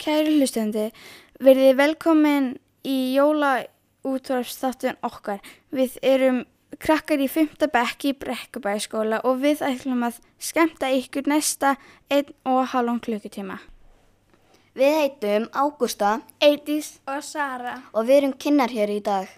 Kæri 0.00 0.38
hlustendi, 0.38 0.86
verðið 1.44 1.74
velkomin 1.76 2.46
í 2.88 3.12
jólaútvarfstáttin 3.12 4.96
okkar. 5.04 5.42
Við 5.76 5.98
erum 6.00 6.38
krakkar 6.80 7.20
í 7.20 7.26
5. 7.28 7.66
bekk 7.74 8.06
í 8.08 8.14
Brekkubæskóla 8.22 9.18
og 9.28 9.42
við 9.42 9.60
ætlum 9.66 10.06
að 10.06 10.22
skemta 10.40 10.88
ykkur 10.96 11.28
næsta 11.28 11.74
einn 12.08 12.32
og 12.48 12.70
halvón 12.72 13.02
klukkutíma. 13.04 13.58
Við 14.72 14.96
heitum 15.02 15.50
Ágústa 15.52 16.22
Eidís 16.40 16.94
og 17.04 17.20
Sara. 17.26 17.82
og 17.92 18.06
við 18.08 18.22
erum 18.22 18.32
kynnar 18.32 18.72
hér 18.72 18.94
í 18.94 19.02
dag. 19.04 19.28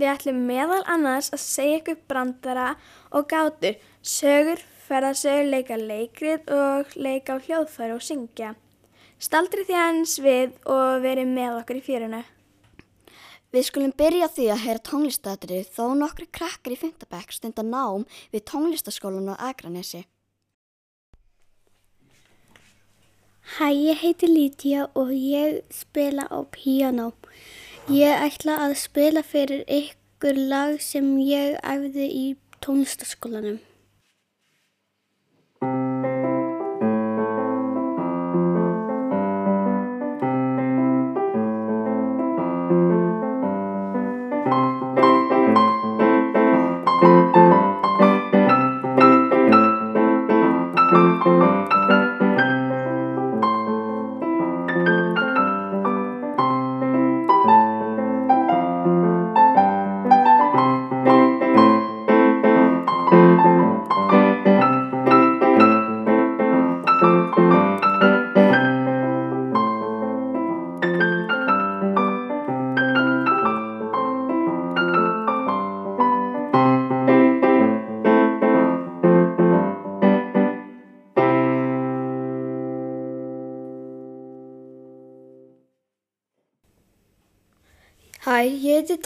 Við 0.00 0.14
ætlum 0.14 0.40
meðal 0.48 0.80
annars 0.88 1.28
að 1.34 1.44
segja 1.44 1.82
ykkur 1.82 2.00
brandara 2.08 2.70
og 3.12 3.28
gátur, 3.28 3.76
sögur, 4.00 4.64
ferðasögur, 4.88 5.52
leika 5.52 5.76
leikrið 5.76 6.48
og 6.56 6.96
leika 6.96 7.36
á 7.36 7.44
hljóðfæri 7.44 7.92
og 7.98 8.00
syngja. 8.00 8.54
Staldri 9.20 9.66
því 9.68 9.76
hans 9.76 10.14
við 10.24 10.54
og 10.64 11.02
verið 11.04 11.28
með 11.28 11.58
okkur 11.58 11.76
í 11.76 11.82
fjöruna. 11.84 12.20
Við 13.52 13.66
skulum 13.66 13.92
byrja 13.98 14.30
því 14.32 14.46
að 14.54 14.62
heyra 14.62 14.82
tónlistatrið 14.86 15.68
þó 15.74 15.84
nokkru 15.98 16.28
krakkar 16.32 16.72
í 16.72 16.78
5. 16.80 17.04
bekk 17.10 17.34
stunda 17.36 17.64
nám 17.66 18.06
við 18.32 18.46
tónlistaskólan 18.48 19.32
á 19.34 19.50
Akranesi. 19.50 20.06
Hæ, 23.58 23.68
ég 23.74 23.98
heiti 24.00 24.30
Lítiða 24.30 24.86
og 24.94 25.10
ég 25.12 25.64
spila 25.74 26.24
á 26.30 26.40
piano. 26.54 27.10
Ég 27.90 28.22
ætla 28.24 28.60
að 28.68 28.78
spila 28.78 29.24
fyrir 29.26 29.66
ykkur 29.66 30.38
lag 30.48 30.78
sem 30.80 31.18
ég 31.26 31.58
æfði 31.60 32.06
í 32.06 32.24
tónlistaskólanum. 32.62 33.58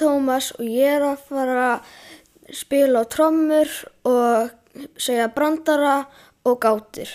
Tómas 0.05 0.51
og 0.59 0.67
ég 0.69 0.99
er 0.99 1.05
að 1.07 1.23
fara 1.31 1.69
að 1.71 2.57
spila 2.59 3.01
á 3.01 3.09
trommur 3.09 3.71
og 4.05 4.51
segja 5.01 5.31
brandara 5.33 6.03
og 6.45 6.59
gátir. 6.61 7.09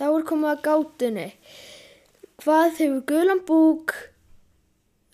Þá 0.00 0.06
er 0.08 0.24
komið 0.30 0.50
að 0.54 0.62
gátunni. 0.64 1.28
Hvað 2.42 2.80
hefur 2.80 3.04
gulan 3.10 3.44
búk, 3.46 3.92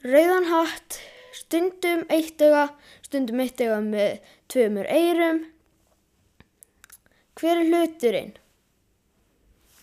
rauðan 0.06 0.46
hatt, 0.52 1.00
stundum 1.34 2.06
eitt 2.14 2.40
ega, 2.40 2.68
stundum 3.02 3.42
eitt 3.42 3.60
ega 3.60 3.82
með 3.82 4.22
tveimur 4.48 4.86
eyrum? 4.86 5.42
Hver 7.34 7.58
er 7.58 7.66
hluturinn? 7.66 8.34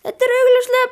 Þetta 0.05 0.25
er 0.25 0.37
augljóslega 0.39 0.91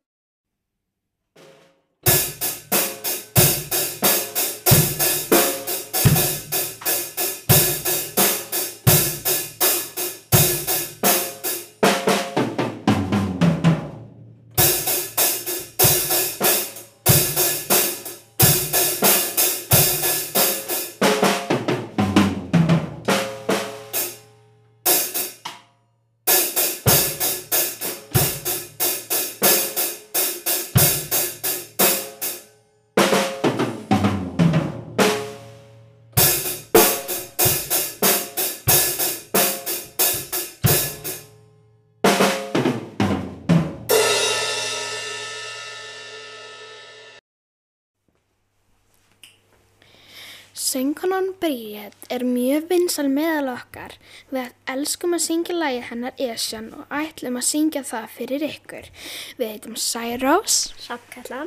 Bríett 51.51 52.05
er 52.07 52.23
mjög 52.23 52.69
vinsal 52.69 53.09
meðal 53.11 53.49
okkar. 53.51 53.97
Við 54.31 54.53
elskum 54.71 55.17
að 55.17 55.23
syngja 55.25 55.55
lægi 55.57 55.81
hennar 55.89 56.21
Esjan 56.29 56.69
og 56.77 56.95
ætlum 56.95 57.41
að 57.41 57.47
syngja 57.49 57.81
það 57.89 58.07
fyrir 58.15 58.47
ykkur. 58.47 58.87
Við 59.35 59.51
heitum 59.57 59.75
Særós, 59.75 60.61
Hrafnkalla, 60.85 61.43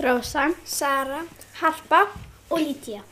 Rósa 0.00 0.48
Sara, 0.64 1.26
Harpa 1.60 2.06
og 2.48 2.62
Lítiða. 2.64 3.04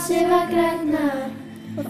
Grasið 0.00 0.30
var 0.32 0.46
græna 0.48 1.08
og 1.78 1.88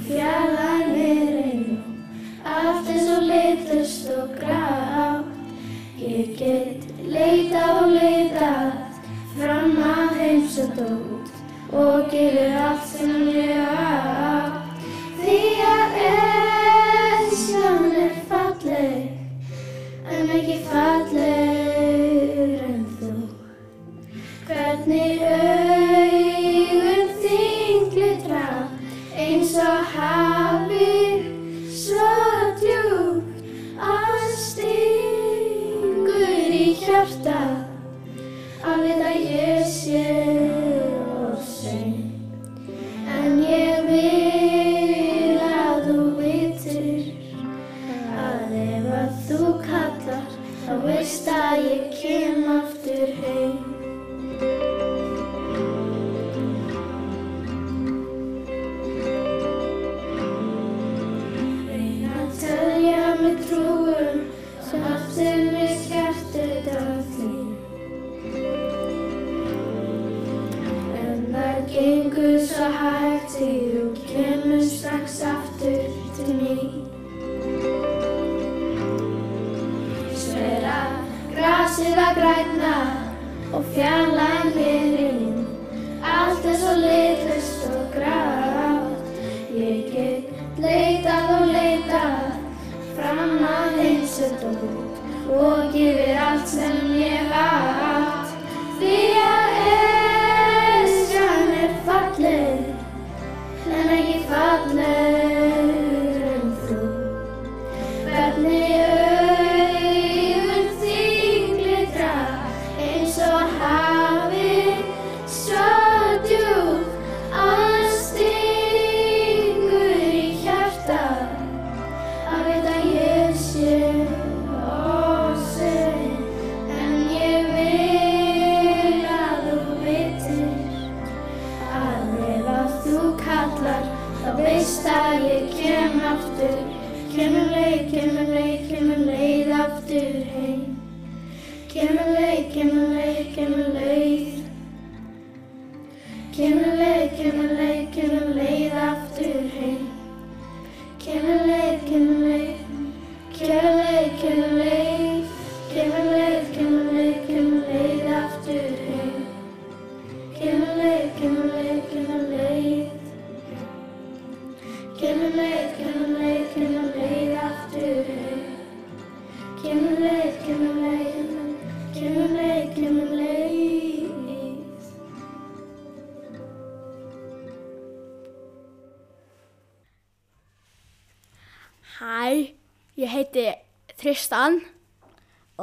kemur 137.21 137.51
leið, 137.53 137.81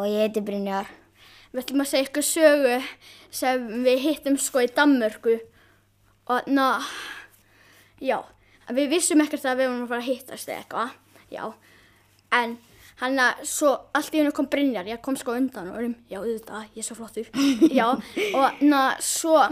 Og 0.08 0.14
ég 0.16 0.24
heiti 0.24 0.40
Brynjar. 0.40 0.88
Við 1.52 1.66
ætlum 1.66 1.82
að 1.84 1.90
segja 1.90 2.08
ykkur 2.08 2.24
sögu 2.24 2.76
sem 3.36 3.64
við 3.84 3.98
hittum 4.06 4.38
sko 4.40 4.62
í 4.64 4.70
Danmörku. 4.72 5.34
Og 6.32 6.48
ná, 6.48 6.80
já, 8.00 8.22
við 8.72 8.94
vissum 8.94 9.20
ekkert 9.26 9.44
að 9.44 9.60
við 9.60 9.68
vorum 9.68 9.82
að 9.84 9.92
fara 9.92 10.06
að 10.06 10.08
hittast 10.08 10.48
eða 10.48 10.62
eitthvað. 10.62 10.94
Já, 11.34 11.44
en 12.40 12.56
hann 13.02 13.20
að 13.20 13.44
svo 13.52 13.74
allt 14.00 14.16
í 14.16 14.22
hennu 14.22 14.32
kom 14.38 14.48
Brynjar, 14.48 14.88
ég 14.88 15.04
kom 15.04 15.20
sko 15.20 15.36
undan 15.36 15.74
og 15.74 15.82
erum, 15.82 15.98
já, 16.08 16.22
auðvitað, 16.22 16.72
ég 16.72 16.86
er 16.86 16.88
svo 16.88 16.98
flottur. 17.02 17.28
já, 17.82 17.88
og 18.32 18.64
ná, 18.64 18.82
svo 19.04 19.44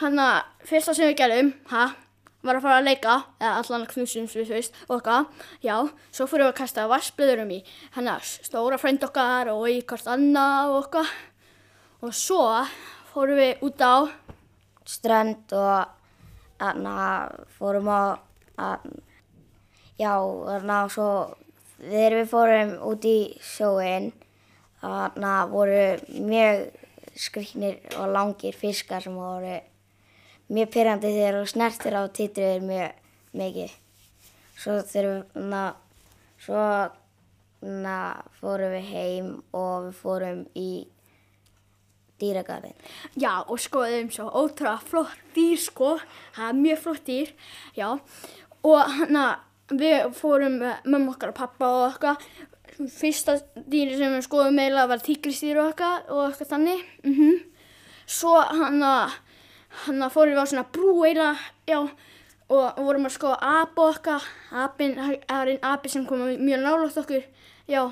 hann 0.00 0.24
að 0.24 0.40
fyrsta 0.72 0.96
sem 0.96 1.12
við 1.12 1.20
gerðum, 1.20 1.52
ha, 1.68 1.90
var 2.44 2.58
að 2.58 2.64
fara 2.66 2.78
að 2.80 2.88
leika, 2.88 3.14
eða 3.40 3.52
allan 3.62 3.86
knúsum 3.88 4.26
sem 4.28 4.42
við 4.42 4.52
veist, 4.58 4.76
og 4.88 4.98
eitthvað, 4.98 5.28
já, 5.64 5.76
svo 6.12 6.26
fórum 6.28 6.46
við 6.46 6.52
að 6.52 6.58
kasta 6.60 6.88
vassblöðurum 6.90 7.54
í 7.56 7.60
hann 7.96 8.10
að 8.12 8.26
stóra 8.46 8.78
frænd 8.80 9.06
okkar 9.06 9.50
og 9.54 9.64
í 9.72 9.80
hvort 9.88 10.10
annað 10.12 10.74
og 10.74 10.78
eitthvað. 10.82 11.14
Og 12.04 12.12
svo 12.18 12.42
fórum 13.14 13.40
við 13.40 13.64
út 13.64 13.80
á, 13.84 13.96
Strönd 14.84 15.52
og 15.56 15.88
þarna 16.60 16.94
fórum 17.56 17.88
á, 17.88 18.20
að, 18.60 18.84
já, 19.96 20.12
þarna 20.20 20.80
svo 20.92 21.08
þegar 21.80 22.18
við 22.18 22.32
fórum 22.32 22.74
út 22.90 23.06
í 23.08 23.18
sjóin, 23.40 24.10
þarna 24.82 25.36
voru 25.48 25.84
mjög 26.28 26.66
skriknir 27.16 27.80
og 27.96 28.12
langir 28.12 28.56
fiskar 28.58 29.04
sem 29.04 29.16
voru 29.16 29.56
mjög 30.52 30.72
pyrrandi 30.74 31.12
þegar 31.14 31.38
þú 31.40 31.46
snertir 31.52 31.96
á 31.96 32.02
titriður 32.14 32.66
mjög 32.68 33.00
mikið. 33.40 33.78
Svo 34.60 34.76
þegar 34.88 35.08
við, 35.10 35.46
na, 35.50 35.62
svo 36.42 36.64
na, 37.64 37.98
fórum 38.40 38.74
við 38.76 38.90
heim 38.92 39.30
og 39.56 39.88
við 39.88 39.96
fórum 40.02 40.42
í 40.58 40.70
dýragarðin. 42.22 42.76
já, 43.18 43.42
og 43.42 43.58
skoðum 43.58 44.10
svo 44.14 44.28
ótrúlega 44.30 44.78
flott 44.86 45.22
dýr 45.34 45.58
sko, 45.58 45.96
það 46.36 46.48
er 46.48 46.60
mjög 46.60 46.82
flott 46.84 47.06
dýr, 47.08 47.32
já. 47.74 47.88
Og 48.64 48.92
hann 48.98 49.18
að 49.18 49.78
við 49.80 50.12
fórum 50.14 50.60
mömmu 50.60 51.14
okkar 51.14 51.32
og 51.32 51.38
pappa 51.40 51.70
og 51.72 51.86
eitthvað, 51.88 52.28
fyrsta 52.90 53.38
dýri 53.54 53.98
sem 53.98 54.14
við 54.14 54.24
skoðum 54.26 54.56
meila 54.58 54.86
var 54.90 55.02
tígristýr 55.02 55.60
og 55.62 55.72
eitthvað 55.72 56.14
og 56.14 56.24
eitthvað 56.28 56.54
þannig. 56.54 56.86
Mm 57.06 57.42
Svo 58.04 58.36
hann 58.36 58.82
hann 59.84 60.04
að 60.04 60.14
fórum 60.14 60.34
við 60.34 60.42
á 60.42 60.50
svona 60.50 60.66
brú 60.74 60.92
eiginlega, 61.04 61.34
já, 61.68 61.78
og 62.54 62.80
vorum 62.86 63.08
að 63.08 63.14
skoða 63.16 63.52
og 63.64 63.88
eitthvað, 63.88 64.28
apinn, 64.64 64.96
það 64.98 65.40
er 65.40 65.52
einn 65.54 65.66
api 65.70 65.92
sem 65.92 66.04
kom 66.08 66.22
mjög 66.24 66.62
nálátt 66.62 67.00
okkur, 67.02 67.24
já, 67.70 67.82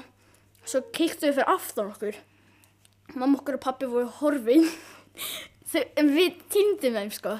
svo 0.64 0.82
kíktum 0.94 1.30
við 1.30 1.40
fyrir 1.40 1.52
aftan 1.54 1.90
okkur. 1.92 2.20
Mamma 3.16 3.40
okkur 3.40 3.58
og 3.58 3.64
pappi 3.64 3.88
voru 3.90 4.10
horfin, 4.20 4.68
en 5.98 6.12
við 6.14 6.38
týndum 6.52 6.98
þeim 7.00 7.12
sko, 7.14 7.36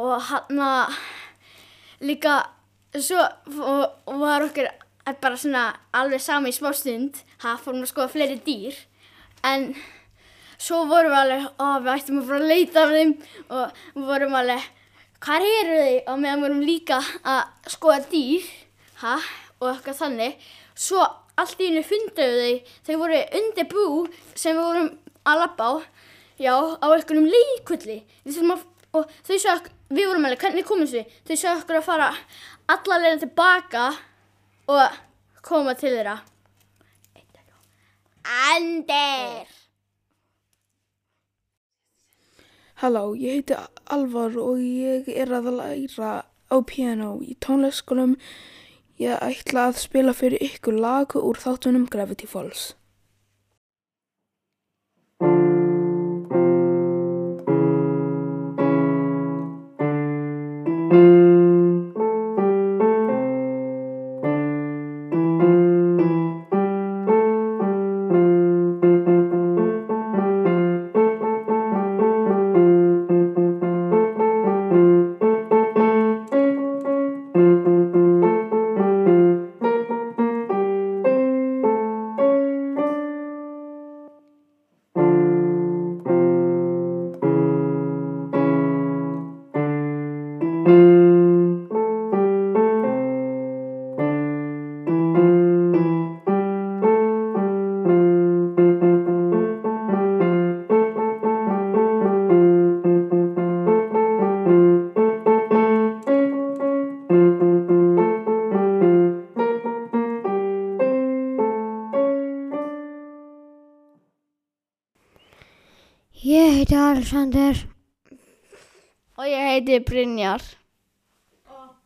og 0.00 0.14
hann 0.30 0.62
að 0.64 0.96
líka, 2.04 2.38
svo 2.94 3.24
var 4.20 4.46
okkur 4.48 4.70
bara 5.20 5.36
svona 5.36 5.66
alveg 5.96 6.22
sami 6.22 6.52
í 6.52 6.56
smá 6.56 6.70
stund, 6.76 7.20
það 7.42 7.62
fórum 7.64 7.84
að 7.84 7.92
skoða 7.92 8.12
fleiri 8.14 8.40
dýr, 8.44 8.78
en 9.44 9.72
svo 10.64 10.80
vorum 10.88 11.12
við 11.12 11.20
alveg, 11.20 11.46
ó, 11.60 11.66
við 11.84 11.92
ættum 11.94 12.20
að 12.22 12.28
fara 12.30 12.40
að 12.40 12.50
leita 12.52 12.82
af 12.86 12.92
þeim 12.94 13.12
og 13.58 13.80
við 13.98 14.06
vorum 14.10 14.36
alveg, 14.40 14.66
hvað 15.24 15.46
eru 15.50 15.78
þau? 15.80 15.96
Og 16.12 16.20
meðan 16.24 16.44
vorum 16.44 16.62
líka 16.64 16.98
að 17.34 17.70
skoða 17.74 18.00
dýr, 18.12 18.46
ha, 19.02 19.14
og 19.60 19.68
eitthvað 19.74 20.00
þannig. 20.00 20.38
Svo 20.74 21.04
allt 21.40 21.60
í 21.60 21.68
hennu 21.70 21.82
funduðu 21.86 22.40
þau, 22.44 22.74
þau 22.86 22.96
voru 23.02 23.20
undir 23.40 23.68
bú 23.72 23.84
sem 24.34 24.56
við 24.56 24.64
vorum 24.68 24.90
að 25.24 25.40
labba 25.42 25.68
á, 25.68 25.74
já, 26.40 26.54
á 26.54 26.86
einhverjum 26.94 27.28
leikulli. 27.32 27.98
Og 28.94 29.08
þau 29.26 29.36
sagði, 29.36 29.56
okkur- 29.58 29.96
við 29.98 30.06
vorum 30.10 30.28
alveg, 30.28 30.40
hvernig 30.44 30.66
komumst 30.68 30.94
við? 30.94 31.08
Þau 31.26 31.34
sagði 31.36 31.62
okkur 31.64 31.80
að 31.80 31.88
fara 31.88 32.10
alla 32.74 33.00
leiðin 33.02 33.24
tilbaka 33.24 33.88
og 34.70 35.00
koma 35.44 35.74
til 35.76 35.90
þeirra. 35.96 36.18
Andir! 38.24 39.63
Halló, 42.82 43.14
ég 43.14 43.38
heiti 43.38 43.54
Alvar 43.94 44.34
og 44.42 44.58
ég 44.58 45.06
er 45.14 45.30
að 45.30 45.52
læra 45.60 46.12
á 46.50 46.56
piano 46.66 47.20
í 47.22 47.36
tónleikskólum. 47.38 48.16
Ég 48.98 49.14
ætla 49.22 49.68
að 49.70 49.78
spila 49.84 50.14
fyrir 50.14 50.42
ykkur 50.42 50.80
lag 50.82 51.14
úr 51.14 51.38
þáttunum 51.38 51.86
Gravity 51.90 52.26
Falls. 52.26 52.72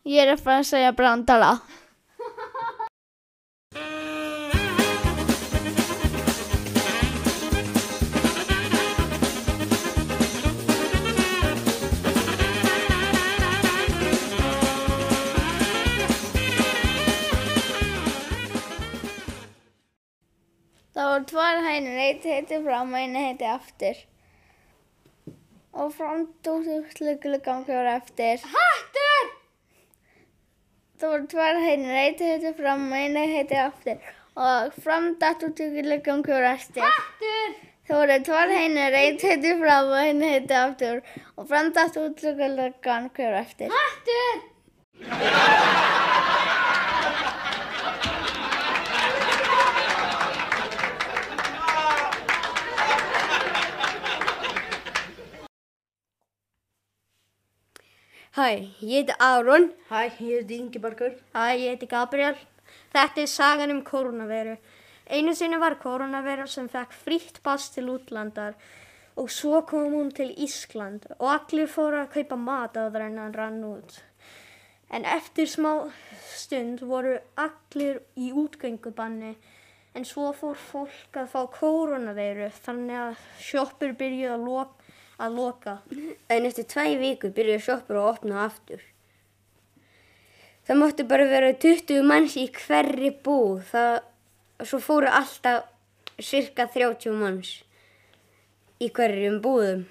Ég 0.08 0.22
er 0.24 0.30
að 0.32 0.40
fara 0.40 0.62
að 0.62 0.68
segja 0.70 0.92
brandara. 0.96 1.50
Það 20.96 21.10
voru 21.12 21.26
tvær 21.28 21.60
hænur, 21.68 22.00
eitt 22.06 22.24
heiti 22.24 22.64
fram 22.64 22.96
og 22.96 23.02
einu 23.02 23.26
heiti 23.26 23.52
aftur. 23.52 24.00
Og 25.76 25.92
fram 26.00 26.30
dóttu 26.40 26.80
sluglugang 26.96 27.68
fjóra 27.68 27.98
eftir. 28.00 28.40
Hættur! 28.56 28.88
Það 30.98 31.12
voru 31.12 31.26
tvær 31.30 31.58
hænur, 31.62 31.94
eitt 31.94 32.22
heiti 32.26 32.50
fram 32.58 32.80
og 32.90 32.96
einu 32.98 33.20
heiti 33.30 33.54
aftur. 33.62 34.00
Og 34.34 34.72
fram 34.82 35.04
dættu 35.20 35.46
sluglugang 35.54 36.24
fjóra 36.26 36.50
eftir. 36.58 36.82
Hættur! 36.82 37.54
Það 37.86 38.00
voru 38.00 38.18
tvær 38.26 38.48
hænur, 38.56 38.98
eitt 39.02 39.22
heiti 39.28 39.54
fram 39.62 39.94
og 39.94 40.00
einu 40.02 40.26
heiti 40.34 40.58
aftur. 40.58 40.96
Og 41.36 41.48
fram 41.48 41.72
dættu 41.78 42.08
sluglugang 42.18 43.10
fjóra 43.14 43.38
eftir. 43.46 43.68
Hættur! 43.78 44.36
Hæ, 58.38 58.50
ég 58.54 58.68
heiti 58.80 59.14
Aron. 59.18 59.73
Hæ, 59.90 60.04
ég 60.04 60.18
heiti 60.18 60.54
Ingeborgur. 60.54 61.11
Hæ, 61.35 61.59
ég 61.59 61.73
heiti 61.73 61.87
Gabriel. 61.90 62.37
Þetta 62.95 63.23
er 63.25 63.26
sagan 63.26 63.73
um 63.75 63.80
koronaviru. 63.83 64.52
Einu 65.11 65.35
sinni 65.35 65.59
var 65.59 65.75
koronaviru 65.83 66.47
sem 66.47 66.68
fekk 66.71 66.95
frítt 66.95 67.40
bass 67.42 67.73
til 67.75 67.90
útlandar 67.90 68.54
og 69.16 69.26
svo 69.35 69.64
kom 69.66 69.90
hún 69.90 70.14
til 70.14 70.30
Ísland 70.38 71.11
og 71.18 71.26
allir 71.33 71.66
fóru 71.66 71.99
að 72.04 72.12
kaupa 72.14 72.38
mat 72.38 72.78
áður 72.78 73.09
en 73.09 73.18
hann 73.18 73.35
rann 73.35 73.64
út. 73.73 73.99
En 74.88 75.04
eftir 75.04 75.50
smá 75.50 75.90
stund 76.30 76.87
voru 76.87 77.18
allir 77.35 78.04
í 78.14 78.30
útgöngubanni 78.30 79.35
en 79.99 80.07
svo 80.07 80.30
fór 80.30 80.54
fólk 80.54 81.25
að 81.25 81.33
fá 81.35 81.40
koronaviru 81.59 82.52
þannig 82.62 83.02
að 83.02 83.30
sjoppur 83.50 83.99
byrjuði 83.99 84.37
að 84.37 84.47
loka 84.47 84.77
að 85.18 85.38
loka. 85.38 85.78
En 86.30 86.46
eftir 86.46 86.66
tvæ 86.70 86.94
viku 87.00 87.32
byrjuði 87.34 87.64
sjoppur 87.64 88.00
að 88.00 88.10
opna 88.12 88.44
aftur. 88.46 88.82
Það 90.68 90.80
mótti 90.82 91.04
bara 91.08 91.25
vera 91.30 91.52
20 91.56 92.04
manns 92.04 92.37
í 92.37 92.46
hverri 92.52 93.10
búð. 93.25 93.62
Það, 93.70 93.94
svo 94.68 94.80
fóru 94.84 95.08
alltaf 95.08 95.64
cirka 96.20 96.66
30 96.75 97.14
manns 97.16 97.54
í 98.82 98.90
hverjum 98.94 99.40
búðum. 99.42 99.87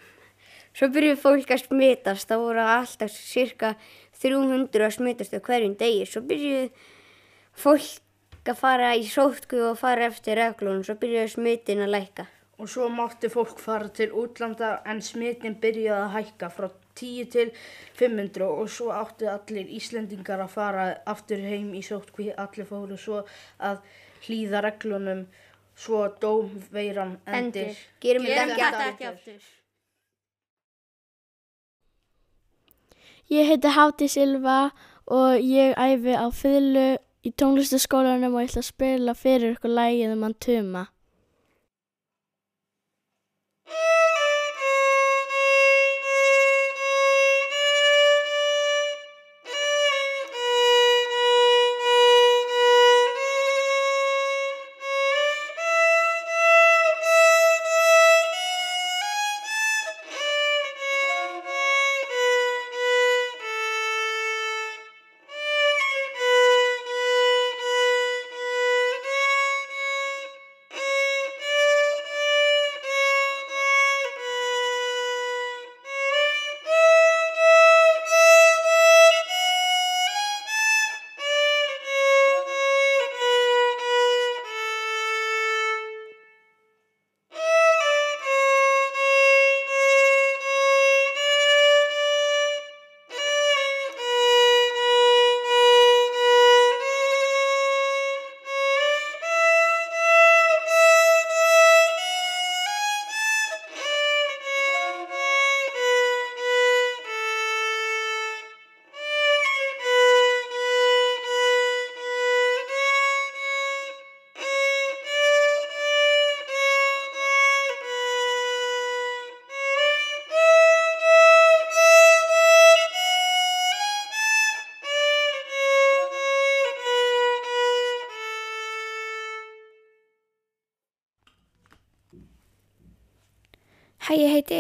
Svo 0.77 0.91
byrjuði 0.93 1.17
fólk 1.17 1.53
að 1.55 1.63
smitast. 1.65 2.29
Það 2.29 2.43
voru 2.46 2.65
alltaf 2.77 3.15
cirka 3.15 3.74
300 4.22 4.86
að 4.86 4.96
smitast 5.00 5.34
á 5.34 5.41
hverjum 5.41 5.74
degi. 5.79 6.05
Svo 6.05 6.22
byrjuði 6.29 6.69
fólk 7.57 8.53
að 8.53 8.62
fara 8.62 8.93
í 8.96 9.07
sótku 9.10 9.60
og 9.72 9.79
fara 9.81 10.07
eftir 10.12 10.38
reglunum. 10.38 10.86
Svo 10.86 10.96
byrjuði 11.01 11.34
smitin 11.34 11.84
að 11.84 11.96
læka. 11.98 12.29
Og 12.57 12.69
svo 12.69 12.87
mátti 12.89 13.29
fólk 13.29 13.59
fara 13.61 13.89
til 13.93 14.13
útlanda 14.17 14.79
en 14.89 15.01
smitin 15.05 15.59
byrjaði 15.61 16.03
að 16.03 16.13
hækka 16.15 16.49
frá 16.49 16.69
10 16.97 17.27
til 17.35 17.51
500 17.99 18.47
og 18.47 18.69
svo 18.73 18.89
áttu 18.95 19.29
allir 19.29 19.69
Íslendingar 19.77 20.41
að 20.41 20.55
fara 20.55 20.87
aftur 21.05 21.43
heim 21.43 21.75
í 21.77 21.83
sótkví. 21.85 22.31
Allir 22.33 22.65
fóru 22.65 22.97
svo 22.97 23.21
að 23.61 23.83
hlýða 24.25 24.63
reglunum 24.65 25.27
svo 25.77 26.07
dómveiran 26.21 27.19
endir. 27.25 27.69
Endir. 27.69 27.85
Gerum 28.01 28.25
Gerum 28.25 28.49
þetta 28.49 28.65
þetta 28.65 28.89
ekki 28.89 28.89
ekki 28.89 29.09
aftur. 29.11 29.53
Ég 33.27 33.49
heiti 33.51 33.73
Hátti 33.75 34.07
Silva 34.07 34.59
og 35.11 35.41
ég 35.43 35.75
æfi 35.75 36.13
á 36.15 36.27
fylgu 36.31 36.85
í 37.27 37.31
tónlistaskólanum 37.35 38.37
og 38.37 38.45
ég 38.45 38.53
ætla 38.53 38.63
að 38.63 38.69
spila 38.71 39.17
fyrir 39.17 39.57
ykkur 39.57 39.73
lægið 39.77 40.13
um 40.15 40.23
hann 40.23 40.37
Tuma. 40.39 40.83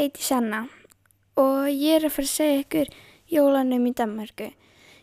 Heiti 0.07 0.21
Eiti 0.21 0.23
Sanna 0.23 0.67
og 1.35 1.67
ég 1.67 1.97
er 1.97 2.05
að 2.07 2.13
fara 2.15 2.27
að 2.27 2.31
segja 2.31 2.59
ykkur 2.63 2.91
jólanum 3.27 3.87
í 3.89 3.93
Danmarku. 3.93 4.53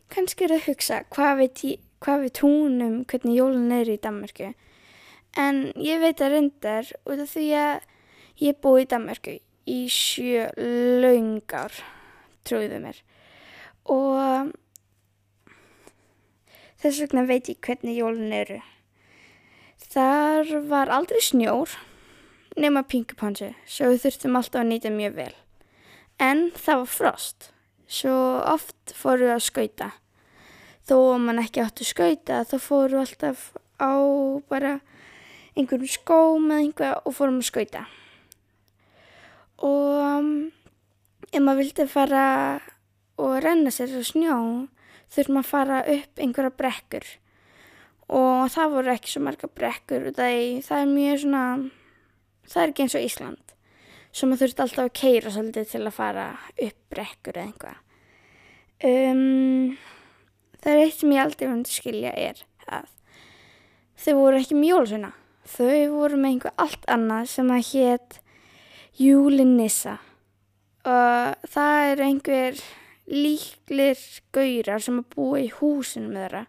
Kannski 0.08 0.44
er 0.44 0.54
að 0.56 0.66
hugsa 0.68 1.04
hvað 1.12 1.42
tí- 1.52 1.80
hvað 2.00 2.23
við 2.25 2.32
túnum 2.40 3.04
hvernig 3.04 3.37
jólan 3.37 3.73
er 3.73 3.84
í 3.84 4.00
Danmarku. 4.00 4.54
En 5.37 5.73
ég 5.76 6.00
veit 6.00 6.16
að 6.20 6.32
reyndar 6.32 6.92
út 7.04 7.20
af 7.20 7.34
því 7.34 7.49
að 7.52 7.80
ég 8.40 8.61
búi 8.62 8.82
í 8.82 8.88
Danmarku 8.88 9.40
í 9.66 9.88
sjö 9.88 10.50
laungar, 10.56 11.73
trúiðu 12.44 12.80
mér. 12.80 13.02
Og 13.84 14.52
þess 16.80 17.00
vegna 17.00 17.26
veit 17.26 17.49
ég 17.49 17.61
hvernig 17.61 17.99
jólan 18.00 18.32
eru. 18.32 18.62
Þar 19.76 20.66
var 20.66 20.88
aldrei 20.88 21.20
snjór 21.20 21.68
nema 22.61 22.84
pinkupansu, 22.87 23.50
svo 23.66 23.90
við 23.90 24.04
þurftum 24.04 24.38
alltaf 24.38 24.62
að 24.62 24.70
nýta 24.70 24.92
mjög 24.94 25.18
vel. 25.18 25.34
En 26.23 26.46
það 26.54 26.80
var 26.84 26.90
frost, 26.92 27.50
svo 27.90 28.14
oft 28.46 28.94
fóru 28.94 29.28
við 29.28 29.34
að 29.34 29.46
skauta. 29.49 29.90
Þó 30.84 30.96
að 31.00 31.23
mann 31.25 31.42
ekki 31.42 31.64
áttu 31.64 31.87
skauta, 31.88 32.44
þá 32.46 32.56
fóru 32.62 32.99
við 32.99 33.02
alltaf 33.04 33.49
á 33.82 33.92
bara 34.50 34.76
einhverjum 35.54 35.90
skóm 35.90 36.50
eða 36.50 36.62
einhvað 36.62 36.94
og 37.02 37.16
fórum 37.16 37.40
að 37.42 37.50
skauta. 37.50 37.84
Og 39.64 39.99
um, 40.02 40.30
ef 41.30 41.40
maður 41.42 41.62
vildi 41.62 41.90
fara 41.90 42.25
og 43.18 43.37
renna 43.42 43.70
sér 43.75 43.94
á 43.94 44.02
snjó, 44.06 44.38
þurftum 45.14 45.40
að 45.40 45.50
fara 45.50 45.84
upp 45.90 46.23
einhverja 46.23 46.58
brekkur. 46.58 47.06
Og 48.14 48.50
það 48.52 48.75
voru 48.75 48.92
ekki 48.92 49.11
svo 49.11 49.23
marga 49.25 49.49
brekkur, 49.49 50.11
og 50.11 50.18
það 50.18 50.80
er 50.80 50.90
mjög 50.90 51.23
svona 51.25 51.46
það 52.48 52.62
er 52.62 52.72
ekki 52.72 52.86
eins 52.86 52.96
og 52.98 53.08
Ísland. 53.08 53.42
svo 54.14 54.28
maður 54.30 54.44
þurfti 54.44 54.62
alltaf 54.62 54.84
að 54.84 54.94
keira 54.94 55.30
svolítið 55.34 55.70
til 55.72 55.82
að 55.82 55.96
fara 55.96 56.24
upp 56.54 56.76
brekkur 56.94 57.34
eða 57.34 57.46
einhvað. 57.48 57.78
Um, 58.84 59.76
það 60.62 60.70
er 60.72 60.82
eitt 60.84 61.00
sem 61.00 61.14
ég 61.14 61.24
aldrei 61.24 61.48
vant 61.48 61.70
að 61.70 61.78
skilja 61.80 62.12
er 62.14 62.44
að 62.68 62.90
þau 64.04 64.14
voru 64.20 64.38
ekki 64.38 64.58
með 64.58 64.70
jólasveina. 64.70 65.12
Þau 65.44 65.80
voru 65.96 66.20
með 66.20 66.30
einhver 66.30 66.54
allt 66.62 66.86
annað 66.88 67.26
sem 67.34 67.50
að 67.52 67.66
hétt 67.72 68.18
Júlinissa 68.94 69.98
og 70.84 71.50
það 71.50 71.90
er 71.90 72.02
einhver 72.04 72.64
líklir 73.10 74.00
gaurar 74.32 74.82
sem 74.84 75.00
að 75.00 75.10
búa 75.16 75.40
í 75.42 75.50
húsinu 75.58 76.12
með 76.12 76.24
þeirra 76.24 76.42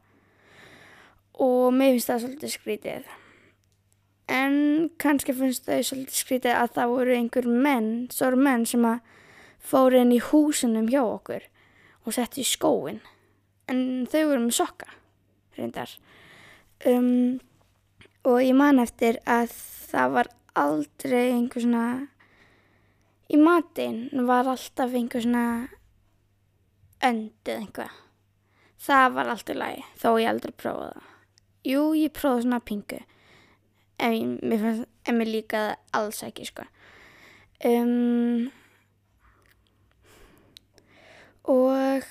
og 1.45 1.73
mér 1.75 1.95
finnst 1.95 2.11
það 2.11 2.21
svolítið 2.23 2.53
skrítið. 2.53 3.07
En 4.31 4.89
kannski 5.01 5.35
finnst 5.37 5.67
þau 5.67 5.81
svolítið 5.85 6.17
skrítið 6.17 6.57
að 6.57 6.71
það 6.77 6.93
voru 6.95 7.17
einhver 7.17 7.49
menn, 7.49 7.89
stóru 8.13 8.39
menn 8.41 8.65
sem 8.65 8.85
að 8.89 9.03
fóru 9.65 9.99
inn 10.01 10.13
í 10.13 10.21
húsinum 10.31 10.89
hjá 10.89 11.03
okkur 11.03 11.45
og 12.05 12.15
setti 12.15 12.41
í 12.41 12.47
skóin. 12.47 13.01
En 13.69 14.05
þau 14.09 14.23
voru 14.31 14.41
með 14.45 14.57
sokka, 14.57 14.89
reyndar. 15.57 15.93
Um, 16.85 17.37
og 18.25 18.41
ég 18.41 18.57
man 18.57 18.81
eftir 18.81 19.21
að 19.29 19.53
það 19.89 20.17
var 20.17 20.31
aldrei 20.57 21.31
einhver 21.31 21.65
svona, 21.65 21.85
í 23.29 23.37
matinn 23.41 24.25
var 24.27 24.49
alltaf 24.49 24.93
einhver 24.93 25.25
svona 25.25 25.45
önd 27.05 27.45
eða 27.45 27.61
einhvað. 27.61 27.99
Það 28.85 29.17
var 29.17 29.33
alltaf 29.33 29.57
lægi, 29.57 29.85
þó 30.01 30.09
ég 30.21 30.29
aldrei 30.29 30.53
prófaði 30.53 30.95
það. 30.97 31.11
Jú, 31.65 31.83
ég 31.97 32.13
prófaði 32.13 32.45
svona 32.45 32.61
pingu, 32.61 32.99
en 33.97 34.37
mér, 34.41 34.59
fannst, 34.61 34.87
en 35.07 35.17
mér 35.19 35.31
líkaði 35.31 35.75
alls 35.95 36.21
ekki, 36.25 36.47
sko. 36.49 36.65
Um, 37.65 38.49
og 41.47 42.03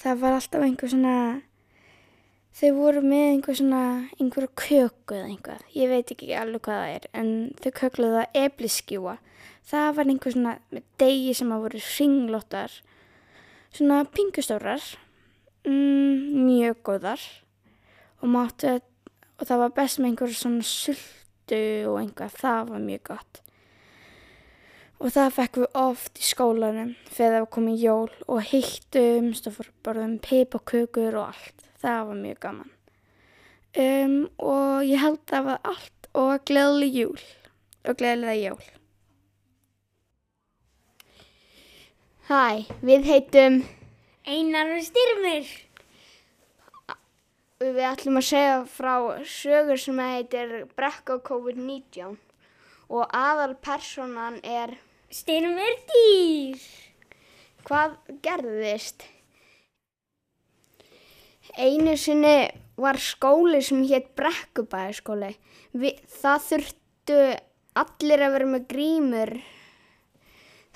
það 0.00 0.22
var 0.22 0.38
alltaf 0.38 0.64
einhver 0.64 0.92
svona, 0.92 1.14
þau 2.56 2.72
voru 2.78 3.04
með 3.04 3.26
einhver 3.34 3.60
svona, 3.60 3.84
einhverja 4.16 4.52
köku 4.56 5.18
eða 5.18 5.30
einhvað, 5.30 5.64
ég 5.76 5.92
veit 5.92 6.12
ekki 6.14 6.32
alveg 6.38 6.64
hvað 6.66 6.82
það 6.82 6.96
er, 6.96 7.08
en 7.20 7.32
þau 7.62 7.72
kökluðu 7.82 8.20
það 8.20 8.42
ebliskjúa. 8.46 9.16
Það 9.66 9.88
var 9.96 10.12
einhver 10.12 10.34
svona 10.36 10.58
með 10.70 10.84
degi 11.02 11.32
sem 11.34 11.50
að 11.52 11.64
voru 11.66 11.80
ringlóttar, 11.90 12.76
svona 13.74 14.04
pingustórar, 14.14 14.92
mm, 15.66 16.46
mjög 16.46 16.80
góðar 16.86 17.26
og 18.26 18.34
máttu, 18.34 18.76
og 19.36 19.48
það 19.48 19.62
var 19.62 19.74
best 19.76 20.00
með 20.00 20.10
einhver 20.10 20.36
svona 20.36 20.66
sultu 20.66 21.64
og 21.86 21.98
einhvað, 22.00 22.38
það 22.42 22.70
var 22.72 22.86
mjög 22.86 23.02
gott. 23.12 23.42
Og 24.96 25.12
það 25.12 25.34
fekk 25.36 25.58
við 25.60 25.76
oft 25.76 26.20
í 26.20 26.24
skólanum 26.24 26.94
þegar 27.10 27.34
það 27.34 27.42
var 27.42 27.50
komið 27.56 27.82
jól 27.84 28.12
og 28.32 28.46
hittumst 28.50 29.48
og 29.50 29.58
fór 29.58 29.68
borðum 29.84 30.16
pipakökur 30.24 31.18
og 31.20 31.34
allt. 31.34 31.66
Það 31.82 32.00
var 32.08 32.22
mjög 32.22 32.38
gaman. 32.46 32.72
Um, 33.76 34.16
og 34.40 34.86
ég 34.88 35.02
held 35.02 35.20
að 35.20 35.34
það 35.34 35.50
var 35.50 35.68
allt 35.68 36.08
og 36.16 36.46
gleðileg 36.48 36.96
jól 36.96 37.26
og 37.84 37.98
gleðilega 38.00 38.38
jól. 38.40 38.64
Hæ, 42.26 42.64
við 42.82 43.04
heitum 43.06 43.60
Einar 44.26 44.72
og 44.74 44.82
styrmir. 44.82 45.65
Við 47.56 47.78
ætlum 47.88 48.18
að 48.20 48.26
segja 48.28 48.56
frá 48.68 48.94
sögur 49.24 49.78
sem 49.80 50.00
heitir 50.02 50.50
Brekka 50.76 51.14
COVID-19 51.24 52.18
og 52.92 53.14
aðal 53.16 53.54
personan 53.64 54.36
er 54.44 54.74
Styrmir 55.08 55.78
dýr. 55.88 56.60
Hvað 57.64 57.94
gerðist? 58.26 59.06
Einu 61.56 61.94
sinni 61.96 62.36
var 62.76 62.98
skóli 63.00 63.62
sem 63.64 63.80
hétt 63.88 64.12
Brekkubæðaskóli. 64.18 65.32
Vi- 65.72 65.96
Það 66.20 66.44
þurftu 66.50 67.20
allir 67.82 68.20
að 68.26 68.32
vera 68.36 68.46
með 68.52 68.66
grímur. 68.68 69.32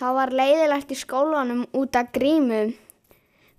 Það 0.00 0.14
var 0.16 0.30
leiðilegt 0.40 0.90
í 0.94 0.96
skólanum 0.96 1.66
út 1.76 1.96
af 1.96 2.08
grímu. 2.16 2.62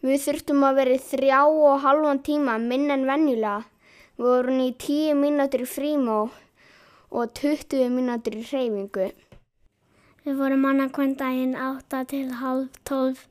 Við 0.01 0.17
þurftum 0.23 0.63
að 0.65 0.77
vera 0.79 0.95
í 0.97 1.01
þrjá 1.05 1.39
og 1.45 1.83
halvan 1.83 2.21
tíma 2.25 2.55
minn 2.61 2.89
en 2.89 3.03
venjulega. 3.05 3.67
Við 4.17 4.25
vorum 4.27 4.61
í 4.63 4.71
tíu 4.81 5.13
mínútur 5.17 5.61
í 5.61 5.67
frímó 5.69 6.15
og 7.11 7.35
20 7.37 7.91
mínútur 7.93 8.39
í 8.39 8.41
hreyfingu. 8.49 9.11
Við 10.25 10.41
vorum 10.41 10.65
annað 10.69 10.95
hvern 10.97 11.13
daginn 11.21 11.53
8 11.67 12.01
til 12.13 12.23
halv 12.41 12.81
12. 12.89 13.21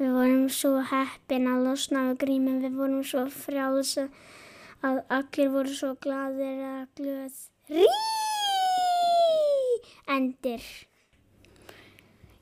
Við 0.00 0.16
vorum 0.16 0.48
svo 0.48 0.72
heppin 0.90 1.50
að 1.52 1.68
losna 1.68 2.06
við 2.08 2.18
grímum. 2.24 2.58
Við 2.64 2.80
vorum 2.80 3.04
svo 3.04 3.26
frjáls 3.42 3.94
að 4.00 5.04
allir 5.18 5.52
voru 5.52 5.76
svo 5.76 5.92
gladir 6.00 6.64
að 6.72 6.88
glöð. 7.00 7.38
Rí! 7.68 7.86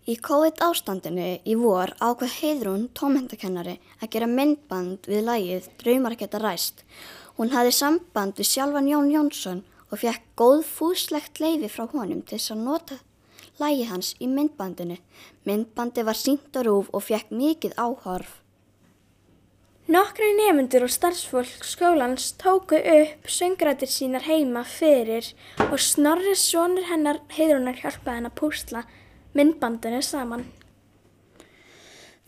Í 0.03 0.17
COVID 0.19 0.59
ástandinu 0.67 1.27
í 1.47 1.55
vor 1.55 1.93
ákvað 2.03 2.33
Heiðrún, 2.41 2.89
tómhendakennari, 2.99 3.77
að 4.03 4.11
gera 4.11 4.27
myndband 4.27 5.07
við 5.07 5.21
lagið 5.29 5.69
Draumar 5.79 6.17
geta 6.19 6.41
ræst. 6.43 6.83
Hún 7.37 7.53
hafði 7.55 7.77
samband 7.77 8.35
við 8.35 8.49
sjálfan 8.51 8.89
Jón 8.91 9.13
Jónsson 9.13 9.61
og 9.93 10.01
fekk 10.03 10.25
góð 10.35 10.65
fúslegt 10.67 11.39
leifi 11.39 11.71
frá 11.71 11.87
honum 11.93 12.25
til 12.27 12.35
þess 12.35 12.55
að 12.57 12.65
nota 12.67 12.99
lagið 13.61 13.93
hans 13.93 14.09
í 14.19 14.27
myndbandinu. 14.27 14.97
Myndbandi 15.47 16.03
var 16.03 16.19
sínt 16.19 16.59
á 16.59 16.67
rúf 16.67 16.89
og 16.91 17.05
fekk 17.07 17.31
mikið 17.31 17.77
áhorf. 17.79 18.41
Nokkri 19.93 20.33
nefndur 20.35 20.89
og 20.89 20.93
starfsfólk 20.95 21.63
skólans 21.67 22.33
tóku 22.43 22.79
upp 22.79 23.31
söngrættir 23.31 23.91
sínar 23.91 24.27
heima 24.27 24.63
fyrir 24.67 25.31
og 25.69 25.79
Snorri 25.79 26.35
sonur 26.39 26.87
hennar 26.91 27.19
heiðrunar 27.37 27.79
hjálpaði 27.79 28.19
henn 28.19 28.31
að 28.31 28.39
púsla 28.39 28.85
myndbandinu 29.35 30.03
saman. 30.03 30.45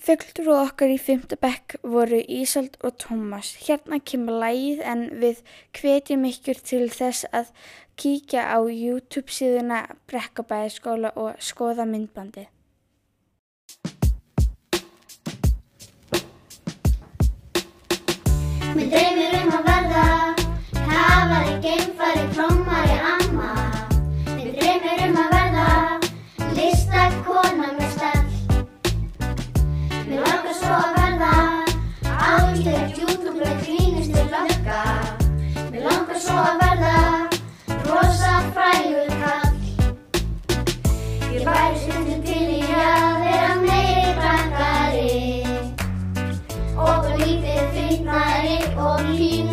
Og 0.05 0.51
okkar 0.53 0.91
í 0.93 0.99
fymta 1.01 1.37
bekk 1.41 1.79
voru 1.81 2.19
Ísald 2.29 2.75
og 2.85 2.99
Tómas. 3.01 3.55
Hérna 3.65 3.97
kemur 4.05 4.37
lægið 4.43 4.83
en 4.85 5.07
við 5.23 5.41
hvetjum 5.73 6.27
ykkur 6.29 6.61
til 6.61 6.91
þess 6.93 7.25
að 7.33 7.49
kíkja 7.97 8.45
á 8.53 8.61
YouTube 8.69 9.33
síðuna 9.33 9.87
Brekkabæðaskóla 10.11 11.15
og 11.17 11.41
skoða 11.41 11.89
myndbandið. 11.89 12.51
Mér 18.75 18.89
dreymir 18.93 19.37
um 19.41 19.53
að 19.57 19.69
verða 19.71 20.07
Kafari, 20.85 21.55
geimfari, 21.65 22.25
trómari, 22.35 22.97
amma 23.15 23.53
Mér 24.35 24.51
dreymir 24.59 25.07
um 25.09 25.21
að 25.23 25.24
Listakona 26.65 27.67
með 27.77 27.91
stell 27.93 28.29
Mér 30.09 30.23
langar 30.25 30.55
svo 30.57 30.73
að 30.73 30.95
verða 30.97 31.33
Algjör 32.25 32.87
YouTube 32.97 33.51
grínistu 33.61 34.23
lögga. 34.33 34.79
Mér 35.69 35.83
langar 35.85 36.23
svo 36.25 36.39
að 36.41 36.63
verða 36.63 36.97
Rosa 37.85 38.33
frægur 38.57 39.13
kall 39.21 39.61
Ég 41.35 41.45
væri 41.45 41.77
stundum 41.85 42.25
til 42.31 42.49
í 42.57 42.65
að 42.81 43.13
vera 43.27 43.53
meiri 43.61 44.17
brankari 44.23 45.21
og 46.81 47.13
lítið 47.21 47.65
fyrnari 47.77 48.59
og 48.73 49.05
línu 49.11 49.44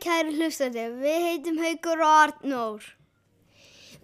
kæri 0.00 0.34
hlustandi, 0.36 0.86
við 1.02 1.26
heitum 1.26 1.60
Haugur 1.60 2.02
og 2.04 2.16
Arnór. 2.24 2.88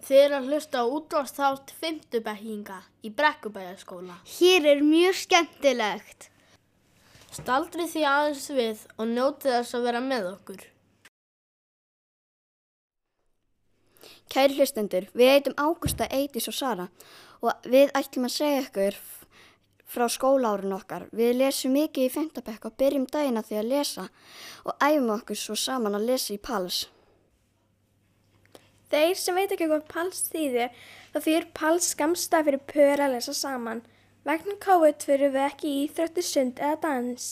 Þið 0.07 0.21
eru 0.21 0.37
að 0.37 0.47
hlusta 0.51 0.81
á 0.81 0.85
útvarsþátt 0.87 1.73
fimmtubekkinga 1.81 2.77
í 3.03 3.11
Brekkubæjarskóla. 3.17 4.21
Hér 4.37 4.69
er 4.71 4.83
mjög 4.85 5.17
skemmtilegt. 5.23 6.29
Staldrið 7.33 7.91
því 7.91 8.03
aðeins 8.07 8.47
við 8.55 8.83
og 8.95 9.09
njótið 9.11 9.55
þess 9.57 9.77
að 9.77 9.87
vera 9.89 10.01
með 10.05 10.29
okkur. 10.31 10.65
Kæri 14.31 14.57
hlustendur, 14.59 15.07
við 15.15 15.33
heitum 15.33 15.57
Ágústa, 15.59 16.07
Eidís 16.11 16.47
og 16.51 16.55
Sara 16.55 16.87
og 17.41 17.67
við 17.69 17.93
ætlum 17.95 18.27
að 18.27 18.35
segja 18.37 18.63
ykkur 18.65 18.97
frá 19.87 20.05
skólaárun 20.11 20.75
okkar. 20.75 21.07
Við 21.15 21.39
lesum 21.39 21.73
mikið 21.77 22.09
í 22.09 22.11
fentabekk 22.11 22.67
og 22.67 22.77
byrjum 22.79 23.07
daginn 23.11 23.39
að 23.39 23.49
því 23.49 23.59
að 23.61 23.71
lesa 23.71 24.05
og 24.67 24.73
æfum 24.83 25.11
okkur 25.15 25.39
svo 25.39 25.57
saman 25.57 25.97
að 25.97 26.07
lesa 26.11 26.33
í 26.35 26.39
pals. 26.43 26.85
Þeir 28.91 29.17
sem 29.19 29.35
veit 29.35 29.51
ekki 29.51 29.67
hvað 29.67 29.87
pals 29.91 30.21
þýðir, 30.31 30.71
þá 31.11 31.19
þýr 31.25 31.47
pals 31.55 31.91
skamstað 31.91 32.47
fyrir 32.47 32.65
pör 32.71 33.03
að 33.03 33.13
lesa 33.17 33.35
saman. 33.35 33.83
Vegna 34.27 34.55
COVID 34.63 35.03
fyrir 35.07 35.31
við 35.31 35.43
ekki 35.45 35.67
í 35.71 35.81
íþróttu 35.85 36.23
sund 36.23 36.57
eða 36.59 36.79
dans, 36.83 37.27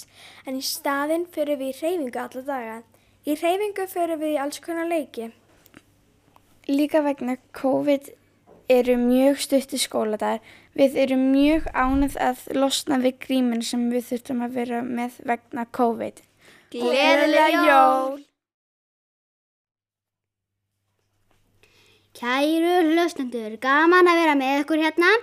en 0.48 0.60
í 0.60 0.64
staðinn 0.64 1.26
fyrir 1.32 1.60
við 1.60 1.74
í 1.74 1.80
reyfingu 1.82 2.22
alla 2.22 2.44
daga. 2.48 2.76
Í 3.28 3.36
reyfingu 3.40 3.88
fyrir 3.92 4.20
við 4.22 4.36
í 4.36 4.40
alls 4.40 4.62
konar 4.64 4.88
leiki. 4.88 5.32
Líka 6.72 7.02
vegna 7.04 7.36
COVID 7.56 8.12
eru 8.72 8.96
mjög 8.98 9.42
stutti 9.44 9.80
skóladagar. 9.80 10.40
Við 10.76 10.96
erum 11.00 11.22
mjög 11.32 11.68
ánægð 11.72 12.16
að 12.20 12.40
losna 12.60 12.98
við 13.00 13.20
gríminn 13.24 13.62
sem 13.64 13.86
við 13.94 14.10
þurftum 14.10 14.42
að 14.44 14.58
vera 14.58 14.82
með 14.84 15.22
vegna 15.30 15.64
COVID. 15.78 16.20
Gleðileg 16.76 17.56
jól! 17.64 18.18
Kæru 22.16 22.76
hlustendur, 22.90 23.56
gaman 23.64 24.12
að 24.12 24.20
vera 24.20 24.36
með 24.40 24.66
ykkur 24.66 24.84
hérna 24.84 25.14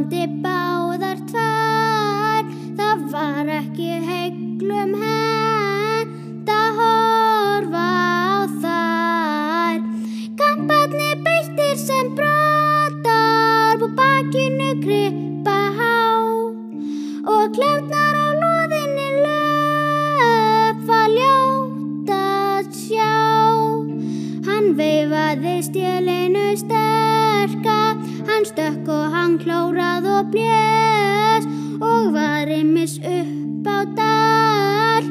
glóandi 0.00 0.26
báðar 0.42 1.18
tvær. 1.28 2.44
Það 2.76 3.00
var 3.12 3.48
ekki 3.52 3.90
heiglum 4.06 4.94
hend 5.02 6.48
að 6.48 6.80
horfa 6.80 7.84
á 7.84 8.48
þær. 8.62 9.80
Kamparni 10.40 11.10
beittir 11.24 11.76
sem 11.76 12.14
brotar 12.16 13.82
og 13.82 13.90
bakinu 13.96 14.72
kryppa 14.80 15.29
stökk 28.70 28.88
og 28.88 29.10
hann 29.14 29.38
klórað 29.38 30.06
og 30.06 30.30
blés 30.30 31.46
og 31.82 32.12
var 32.14 32.46
ymis 32.46 32.98
upp 33.02 33.66
á 33.66 33.78
dal 33.98 35.04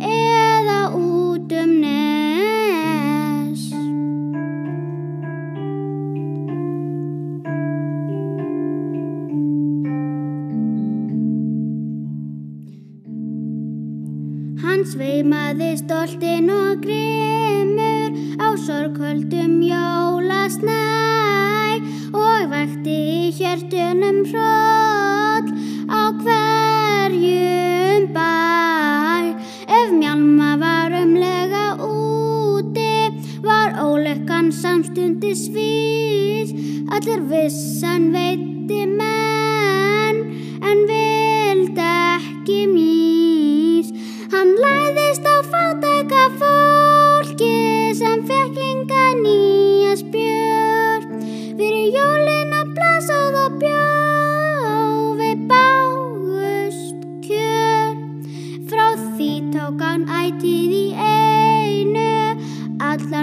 eða 0.00 0.80
út 0.96 1.52
um 1.52 1.72
nes. 1.84 3.62
Hann 14.64 14.84
sveimaði 14.88 15.76
stoltinn 15.82 16.48
og 16.50 16.80
grimmur 16.80 18.16
á 18.40 18.48
sorgköldum 18.66 19.60
jólasnæ 19.68 21.53
og 22.14 22.50
vakti 22.52 22.94
í 22.94 23.32
hjörtunum 23.34 24.18
hróll 24.30 25.48
á 25.90 26.02
hverjum 26.22 28.02
bæ. 28.14 28.30
Ef 29.78 29.88
mjálma 29.98 30.50
var 30.62 30.94
umlega 31.02 31.66
úti 31.88 32.94
var 33.42 33.74
ólökkan 33.86 34.52
samstundis 34.62 35.48
vís, 35.54 36.54
allir 36.94 37.20
vissan 37.30 38.12
veiti 38.14 38.84
menn 38.98 40.22
en 40.70 40.78
vildi 40.90 41.90
ekki 42.14 42.60
mís. 42.74 43.90
Hann 44.32 44.54
læðist 44.62 45.26
á 45.26 45.36
fátæka 45.50 46.24
fólki 46.38 46.73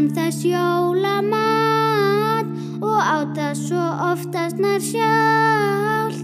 allan 0.01 0.15
þess 0.15 0.45
jólamat 0.45 2.47
og 2.81 2.97
áta 2.97 3.53
svo 3.53 3.81
oftast 4.09 4.57
nær 4.57 4.81
sjálf 4.81 6.17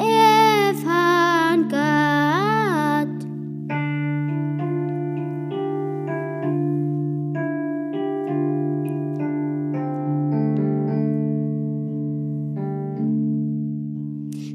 ef 0.00 0.80
hann 0.88 1.68
gatt. 1.68 3.18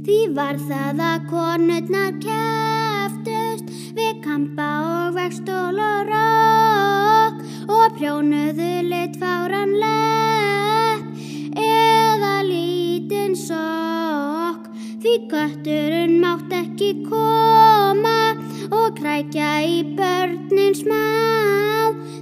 Því 0.04 0.20
var 0.34 0.58
það 0.58 1.06
að 1.12 1.30
konurnar 1.30 2.18
kæftust 2.26 3.70
við 3.94 4.18
kampa 4.26 4.70
og 4.82 5.16
vegstól 5.20 5.78
og 5.78 6.10
rokk 6.10 6.63
og 7.70 7.96
prjónuðu 7.98 8.72
lit 8.90 9.16
fáranlepp 9.22 11.04
eða 11.60 12.36
lítinn 12.48 13.36
sokk. 13.38 14.68
Því 15.04 15.14
götturinn 15.32 16.20
mátt 16.24 16.52
ekki 16.56 16.92
koma 17.08 18.36
og 18.72 18.96
krækja 19.00 19.52
í 19.68 19.84
börnin 19.98 20.76
smá. 20.76 21.04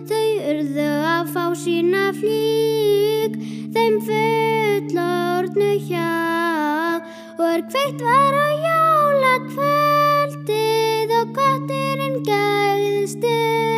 Þau 0.10 0.30
urðu 0.52 0.90
að 1.16 1.34
fá 1.34 1.46
sína 1.58 2.10
flík, 2.18 3.38
þeim 3.74 4.00
fullornu 4.08 5.74
hjá 5.88 6.10
og 7.38 7.48
er 7.48 7.62
kveikt 7.72 8.02
var 8.06 8.34
á 8.38 8.50
jóla 8.68 9.36
kvöldið 9.50 11.18
og 11.22 11.36
gottirinn 11.38 12.18
gæðist 12.28 13.24
inn 13.26 13.71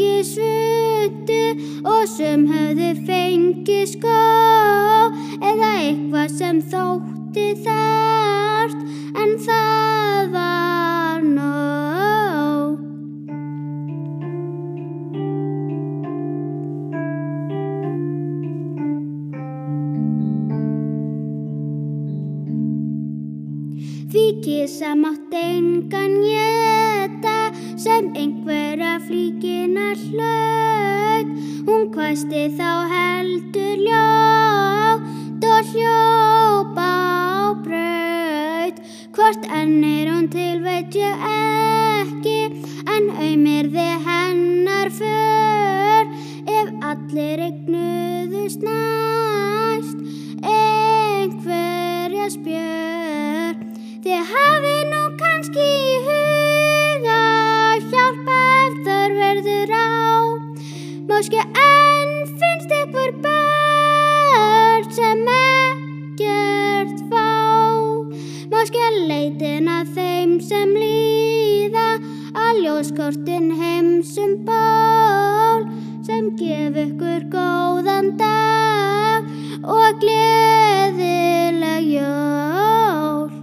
fengið 0.00 0.24
svundu 0.24 1.44
og 1.84 2.06
sum 2.08 2.46
höfðu 2.48 2.90
fengið 3.04 3.86
skó 3.90 4.20
eða 5.44 5.72
eitthvað 5.84 6.32
sem 6.38 6.60
þótti 6.72 7.48
þart 7.64 8.78
en 9.20 9.34
það 9.44 10.32
var 10.32 11.20
nóg. 11.36 12.80
Því 24.10 24.24
kisa 24.44 24.96
mátt 24.96 25.36
engan 25.36 26.16
geta 26.24 26.99
sem 27.80 28.12
einhverja 28.14 29.00
flíkina 29.06 29.94
hlaut. 29.96 31.28
Hún 31.66 31.86
hvæsti 31.94 32.42
þá 32.58 32.72
heldur 32.92 33.76
ljótt 33.86 35.44
og 35.52 35.70
hljópa 35.72 36.88
á 37.40 37.56
braut. 37.64 38.76
Hvort 39.16 39.48
enn 39.58 39.80
er 39.84 40.12
hún 40.12 40.28
til 40.28 40.60
veit 40.66 40.92
ég 41.00 41.24
ekki 41.30 42.38
en 42.96 43.08
aumirði 43.16 43.88
hennar 44.08 44.92
för 45.00 46.02
ef 46.60 46.68
allir 46.90 47.46
egnuðust 47.48 48.60
næst 48.66 49.96
einhverja 50.44 52.28
spjör. 52.36 53.54
Þið 54.04 54.34
hafi 54.34 54.76
nú 54.92 55.06
kannski 55.22 55.64
í 55.64 55.96
huga 56.04 56.29
Máski 61.20 61.36
enn 61.36 62.12
finnst 62.40 62.70
ykkur 62.72 63.10
börn 63.24 64.86
sem 64.96 65.26
ekkert 65.32 67.02
fá. 67.10 67.26
Máski 68.48 68.86
leitin 69.10 69.68
að 69.68 69.90
þeim 69.98 70.32
sem 70.40 70.72
líða 70.72 71.84
að 72.46 72.62
ljóskortin 72.62 73.52
heimsum 73.60 74.32
ból 74.48 75.68
sem 76.08 76.32
gef 76.40 76.80
ykkur 76.86 77.28
góðan 77.36 78.14
dag 78.16 79.28
og 79.60 80.00
gleðileg 80.00 81.84
jól. 81.98 83.39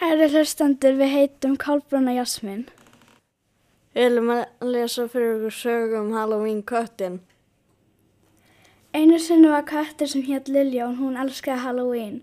Kæri 0.00 0.30
hlustendur, 0.32 0.94
við 0.96 1.10
heitum 1.12 1.58
Kolbrúna 1.60 2.14
Jasmín. 2.16 2.62
Við 3.92 4.06
viljum 4.06 4.30
að 4.32 4.70
lesa 4.72 5.04
fyrir 5.12 5.34
ykkur 5.34 5.52
sögu 5.52 5.98
um 5.98 6.08
Halloween 6.16 6.62
köttin. 6.70 7.18
Einu 8.96 9.18
sinni 9.20 9.50
var 9.52 9.66
köttur 9.68 10.08
sem 10.08 10.24
hétt 10.24 10.48
Lilja 10.48 10.86
og 10.86 10.96
hún 11.02 11.20
elskaði 11.20 11.60
Halloween. 11.66 12.16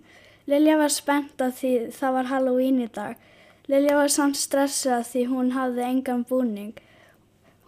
Lilja 0.49 0.79
var 0.81 0.95
spennt 0.95 1.45
að 1.45 1.53
því 1.59 1.75
það 1.99 2.17
var 2.17 2.31
Halloween 2.31 2.81
í 2.81 2.89
dag. 2.97 3.21
Lilja 3.69 4.01
var 4.01 4.11
samt 4.15 4.41
stressað 4.41 5.05
því 5.11 5.29
hún 5.35 5.53
hafði 5.59 5.87
engan 5.91 6.25
búning. 6.25 6.73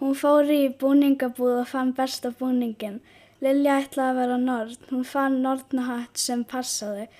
Hún 0.01 0.17
fór 0.17 0.49
í 0.49 0.61
búningabúð 0.81 1.61
og 1.61 1.73
fann 1.75 1.93
besta 1.93 2.33
búningin. 2.41 3.03
Lilja 3.45 3.77
ætlaði 3.85 4.09
að 4.15 4.21
vera 4.23 4.41
nord. 4.49 4.77
Hún 4.89 5.05
fann 5.05 5.43
nordnahatt 5.45 6.17
sem 6.17 6.41
passaði. 6.41 7.11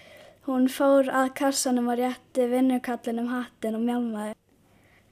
Hún 0.50 0.64
fór 0.74 1.06
að 1.14 1.28
kassanum 1.38 1.92
og 1.94 2.00
rétti 2.00 2.48
vinnukallin 2.50 3.20
um 3.22 3.28
hattin 3.30 3.76
og 3.78 3.84
mjálmaði. 3.86 4.32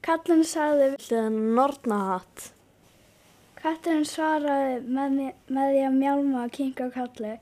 Kallin 0.01 0.39
sagði 0.41 0.87
Viltu 0.95 1.19
nornahatt? 1.29 2.47
Katturinn 3.57 4.07
svaraði 4.09 4.79
með, 4.81 5.19
með 5.53 5.69
því 5.75 5.83
að 5.85 5.97
mjálma 5.99 6.45
og 6.47 6.55
kinka 6.55 6.87
á 6.87 6.95
kalli. 6.95 7.33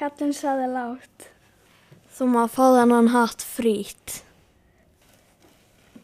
Kallin 0.00 0.34
sagði 0.34 0.66
lágt. 0.72 1.28
Þú 2.16 2.26
maður 2.32 2.52
fá 2.56 2.64
þennan 2.76 3.10
hatt 3.14 3.44
frít. 3.46 4.14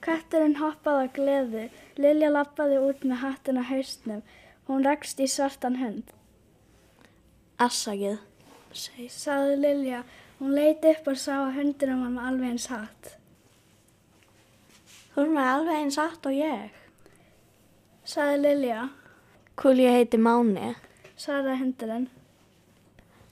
Katturinn 0.07 0.59
hoppaði 0.61 1.09
á 1.11 1.15
gleði. 1.17 1.65
Lilja 1.99 2.31
lappaði 2.37 2.79
út 2.87 3.03
með 3.03 3.23
hattin 3.25 3.59
á 3.59 3.65
haustnum. 3.67 4.23
Hún 4.71 4.87
rakst 4.87 5.19
í 5.19 5.27
svartan 5.31 5.81
hund. 5.83 6.15
Assakið, 7.59 8.23
sagði 8.77 9.59
Lilja. 9.65 10.05
Hún 10.38 10.53
leiti 10.53 10.90
upp 10.92 11.07
og 11.09 11.16
sá 11.16 11.35
að 11.38 11.55
hundinum 11.57 12.03
var 12.05 12.12
með 12.12 12.27
alveg 12.31 12.51
eins 12.53 12.66
hatt. 12.68 13.12
Þú 15.14 15.22
er 15.22 15.31
með 15.33 15.46
alveg 15.53 15.79
eins 15.81 15.96
hatt 15.96 16.29
og 16.29 16.37
ég. 16.37 16.75
Sagði 18.05 18.42
Lilja. 18.42 18.83
Kúl 19.57 19.81
ég 19.81 19.96
heiti 19.96 20.20
Máni. 20.20 20.75
Svaraði 21.16 21.57
hundurinn. 21.62 22.09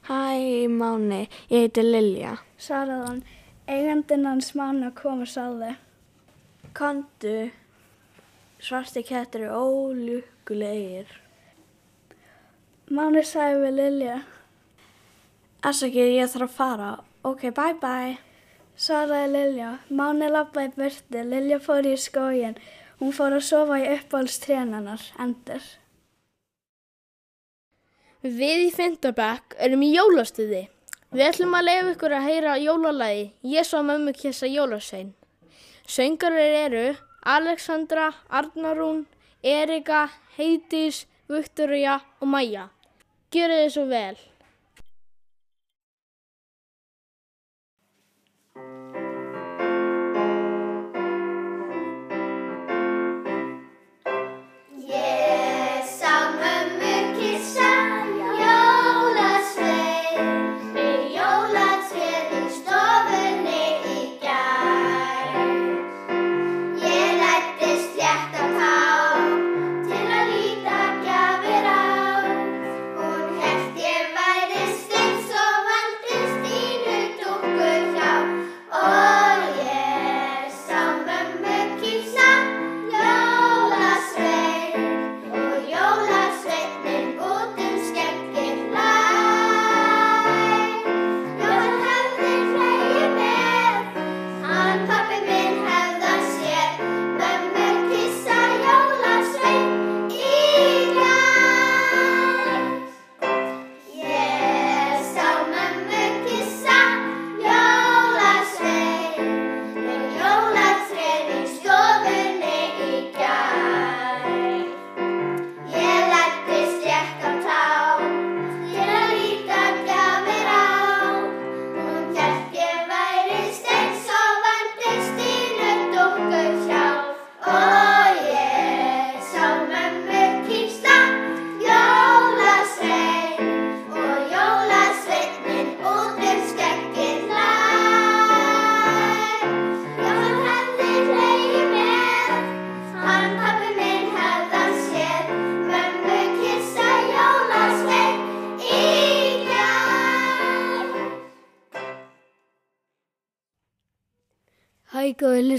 Hæ 0.08 0.68
Máni, 0.72 1.26
ég 1.52 1.66
heiti 1.66 1.84
Lilja. 1.84 2.38
Svaraði 2.56 3.08
hann. 3.10 3.20
Eigandinn 3.68 4.24
hans 4.28 4.54
Máni 4.56 4.88
kom 4.96 5.20
og 5.24 5.28
sáði. 5.28 5.74
Kondu, 6.76 7.50
svarti 8.58 9.04
kettir 9.04 9.44
eru 9.44 9.60
ólukkulegir. 9.60 11.12
Máni 12.88 13.22
sagði 13.24 13.60
við 13.62 13.76
Lilja. 13.78 14.16
Assakið, 15.64 16.11
ég 16.18 16.29
þarf 16.29 16.50
að 16.50 16.57
fara. 16.59 16.88
Ok, 17.24 17.46
bye 17.57 17.77
bye. 17.81 18.16
Svaraði 18.77 19.31
Lilja. 19.33 19.70
Máni 19.88 20.27
lappaði 20.29 20.74
burti. 20.77 21.22
Lilja 21.24 21.57
fór 21.62 21.87
í 21.88 21.94
skógin. 21.96 22.59
Hún 23.00 23.14
fór 23.16 23.38
að 23.38 23.46
sofa 23.46 23.79
í 23.81 23.87
uppáhaldstrénanar, 23.94 25.07
endur. 25.24 25.64
Við 28.24 28.66
í 28.66 28.68
Fyndabæk 28.77 29.57
erum 29.64 29.87
í 29.87 29.90
jólastuði. 29.94 30.62
Við 31.14 31.27
ætlum 31.31 31.57
að 31.57 31.66
leiða 31.70 31.94
ykkur 31.94 32.16
að 32.16 32.29
heyra 32.29 32.55
jólalagi 32.59 33.24
Ég 33.46 33.66
svo 33.68 33.81
mömmu 33.87 34.14
kissa 34.18 34.48
jólasvein. 34.50 35.14
Söngarir 35.87 36.59
eru 36.64 36.85
Alexandra, 37.24 38.11
Arnarún, 38.29 39.07
Erika, 39.40 40.11
Heidís, 40.37 41.07
Viktoria 41.29 42.00
og 42.20 42.29
Maja. 42.29 42.68
Gjörðu 43.33 43.61
þið 43.64 43.74
svo 43.79 43.88
vel. 43.88 44.16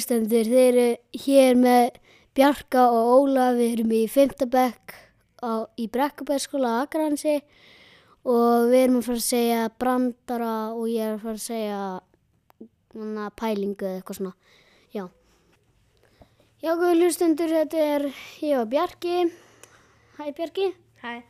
Hlustendur, 0.06 0.46
þeir 0.46 0.76
eru 0.78 0.89
hér 1.26 1.56
með 1.58 1.96
Bjarka 2.38 2.84
og 2.94 3.08
Óla, 3.26 3.46
við 3.58 3.72
erum 3.80 3.94
í 3.96 4.04
5. 4.06 4.46
bekk 4.54 4.94
á, 5.41 5.65
í 5.82 5.88
Brekkubæðskóla 5.89 6.84
Akransi 6.84 7.39
og 8.22 8.70
við 8.70 8.84
erum 8.84 9.00
að 9.00 9.08
fara 9.08 9.18
að 9.18 9.26
segja 9.26 9.63
brandara 9.82 10.52
og 10.76 10.86
ég 10.91 11.08
er 11.08 11.15
að 11.15 11.24
fara 11.24 11.39
að 11.39 11.48
segja 11.48 11.80
pælingu 13.41 13.88
eða 13.88 13.96
eitthvað 13.98 14.20
svona, 14.20 14.34
já. 14.94 15.08
Já 16.62 16.72
góði 16.78 17.00
hlustendur, 17.00 17.56
þetta 17.63 17.89
er 17.96 18.08
ég 18.46 18.62
og 18.62 18.70
Bjarki, 18.76 19.18
hæ 20.20 20.24
Bjarki. 20.38 20.70
Hæ. 21.02 21.26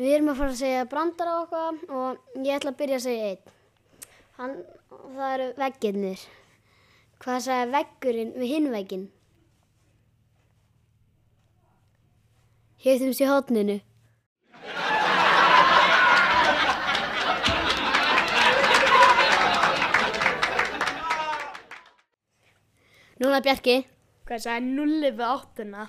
Við 0.00 0.14
erum 0.14 0.32
að 0.32 0.40
fara 0.40 0.56
að 0.56 0.62
segja 0.62 0.88
brandara 0.88 1.36
okkar 1.42 1.84
og 1.92 2.40
ég 2.40 2.56
ætla 2.56 2.72
að 2.72 2.80
byrja 2.80 3.02
að 3.02 3.06
segja 3.10 3.30
einn. 3.34 3.54
Hann, 4.40 4.58
það 5.12 5.30
eru 5.36 5.52
vegginnir. 5.60 6.26
Hvað 7.22 7.42
sagði 7.46 7.72
veggurinn 7.72 8.32
við 8.36 8.50
hinn 8.52 8.72
vegginn? 8.74 9.04
Héttumst 12.86 13.22
í 13.24 13.28
hotninu. 13.30 13.80
Núna 23.16 23.40
Bjarki. 23.40 23.78
Hvað 24.28 24.42
sagði 24.44 24.74
nulli 24.76 25.10
við 25.16 25.24
áttuna? 25.24 25.88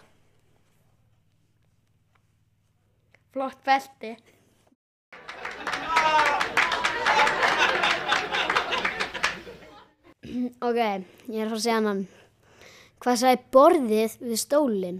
Flott 3.36 3.60
belti. 3.68 4.16
Ok, 10.38 10.78
ég 10.78 11.42
er 11.42 11.48
að 11.48 11.52
fara 11.52 11.58
að 11.58 11.64
segja 11.64 11.82
hann. 11.88 12.02
Hvað 13.02 13.20
sagði 13.22 13.44
borðið 13.56 14.18
við 14.22 14.40
stólinn? 14.42 14.98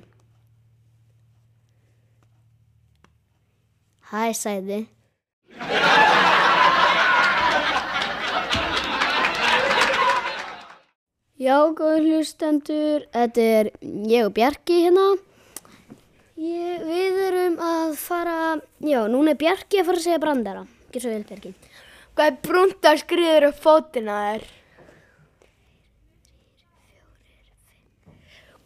Hæ, 4.08 4.22
sagði. 4.40 4.86
Já, 11.38 11.58
góður 11.78 12.06
hlustendur, 12.08 13.04
þetta 13.14 13.44
er 13.60 13.68
ég 14.10 14.26
og 14.26 14.32
Bjarki 14.34 14.80
hérna. 14.88 15.04
Ég, 16.38 16.86
við 16.88 17.20
erum 17.28 17.60
að 17.62 17.94
fara, 18.02 18.38
já, 18.82 19.04
núna 19.12 19.36
er 19.36 19.42
Bjarki 19.42 19.84
að 19.84 19.92
fara 19.92 20.02
að 20.02 20.08
segja 20.08 20.22
brandara. 20.24 20.64
Gjör 20.94 21.04
svo 21.04 21.14
vel, 21.14 21.26
Bjarki. 21.30 21.54
Hvað 22.18 22.32
er 22.32 22.40
brúnt 22.48 22.90
að 22.90 23.02
skriður 23.04 23.52
upp 23.52 23.60
fótina 23.62 24.18
þér? 24.24 24.48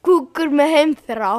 Kúkur 0.02 0.50
með 0.50 0.72
heimþrá. 0.76 1.32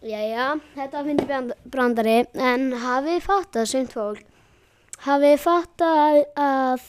Jæja, 0.00 0.46
þetta 0.74 1.02
finnir 1.04 1.26
brand- 1.28 1.56
brandari, 1.72 2.14
en 2.34 2.70
hafið 2.82 3.14
þið 3.14 3.24
fattað, 3.26 3.66
sumt 3.68 3.92
fólk, 3.96 4.22
hafið 5.04 5.34
þið 5.34 5.42
fattað 5.44 6.20
að, 6.44 6.86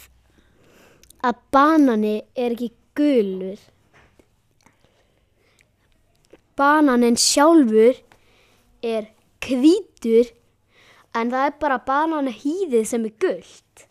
að 1.27 1.41
banani 1.51 2.13
er 2.35 2.55
ekki 2.55 2.69
gulur. 2.95 3.65
Bananin 6.59 7.19
sjálfur 7.19 7.99
er 8.83 9.11
hvítur, 9.43 10.31
en 11.15 11.31
það 11.35 11.47
er 11.49 11.57
bara 11.59 11.79
bananahýðið 11.87 12.87
sem 12.87 13.07
er 13.11 13.15
gult. 13.19 13.87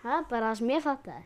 Það 0.00 0.14
er 0.16 0.22
bara 0.30 0.50
það 0.50 0.58
sem 0.58 0.70
ég 0.72 0.84
fattaði. 0.84 1.24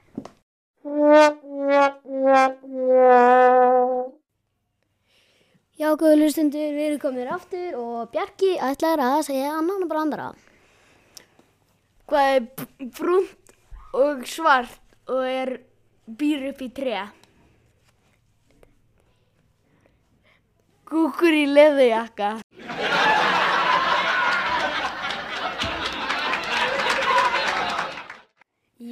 Já, 5.75 5.89
góðu 5.99 6.17
hlustundur, 6.19 6.73
við 6.75 6.87
erum 6.89 7.01
komin 7.03 7.31
aftur 7.35 7.79
og 7.79 8.11
Bjarki 8.11 8.51
ætlar 8.63 9.03
að 9.03 9.21
segja 9.29 9.55
annan 9.59 9.87
brandara. 9.91 10.29
Hvað 12.11 12.31
er 12.35 12.43
brúnt 12.99 13.55
og 13.95 14.27
svart 14.29 14.81
og 15.07 15.23
er 15.23 15.55
býr 16.07 16.51
upp 16.51 16.63
í 16.67 16.71
tre? 16.75 17.07
Kúkur 20.91 21.33
í 21.35 21.47
leðujakka. 21.49 22.35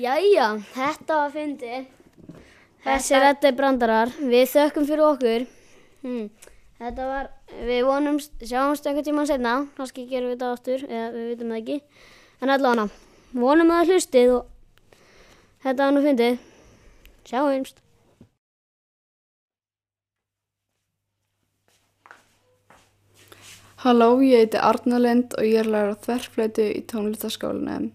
Jæja, 0.02 0.46
þetta 0.72 1.16
var 1.20 1.28
fyndið. 1.30 1.82
Þessi 2.82 3.18
þetta 3.22 3.46
er 3.46 3.54
brandarar. 3.54 4.10
Við 4.18 4.48
þökkum 4.50 4.86
fyrir 4.88 5.02
okkur. 5.06 5.44
Hmm. 6.02 6.24
Þetta 6.82 7.06
var, 7.06 7.28
við 7.68 7.84
vonum, 7.86 8.18
sjáumst 8.42 8.88
einhvern 8.88 9.06
tíma 9.06 9.26
setna. 9.30 9.52
Kannski 9.76 10.08
gerum 10.10 10.32
við 10.32 10.40
þetta 10.40 10.50
áttur, 10.56 10.82
eða 10.88 11.12
við 11.14 11.28
vitum 11.30 11.54
það 11.54 11.60
ekki. 11.60 11.78
En 12.42 12.54
allavega, 12.56 12.88
vonum 13.44 13.70
að 13.70 13.78
það 13.78 13.92
hlustið 13.92 14.34
og 14.40 14.98
þetta 15.68 15.84
var 15.84 15.94
nú 15.94 16.04
fyndið. 16.08 16.42
Sjáumst. 17.30 17.82
Halló, 23.86 24.14
ég 24.26 24.48
heiti 24.48 24.58
Arna 24.58 24.98
Lind 24.98 25.38
og 25.38 25.46
ég 25.46 25.62
er 25.62 25.70
að 25.70 25.74
læra 25.76 25.94
á 25.94 26.02
þverflötu 26.02 26.70
í 26.74 26.86
tónlistaskólanum. 26.90 27.92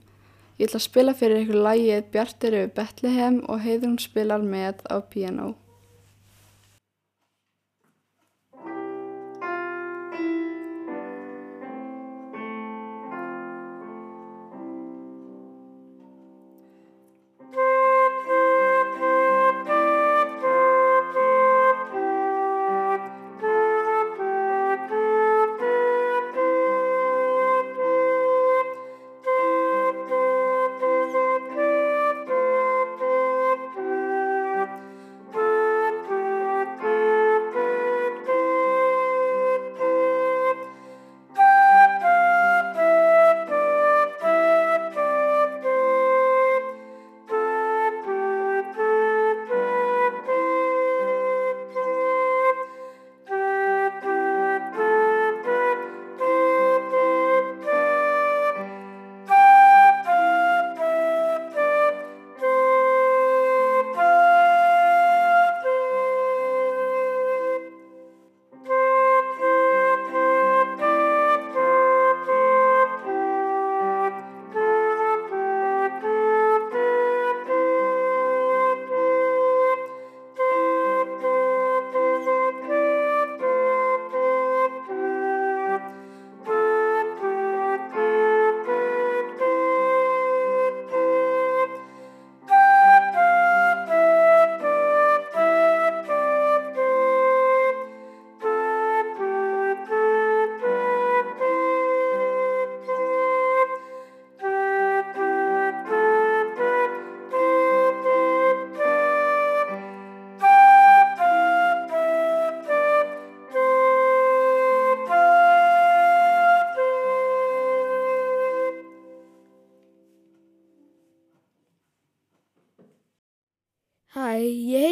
Ég 0.58 0.66
ætla 0.66 0.80
að 0.80 0.88
spila 0.88 1.14
fyrir 1.14 1.44
ykkur 1.44 1.60
lægið 1.68 2.06
Bjartir 2.14 2.56
yfir 2.58 2.72
Betlehem 2.80 3.36
og 3.46 3.60
Heiðrún 3.62 4.00
spilar 4.02 4.42
með 4.42 4.80
á 4.90 4.98
piano. 5.06 5.52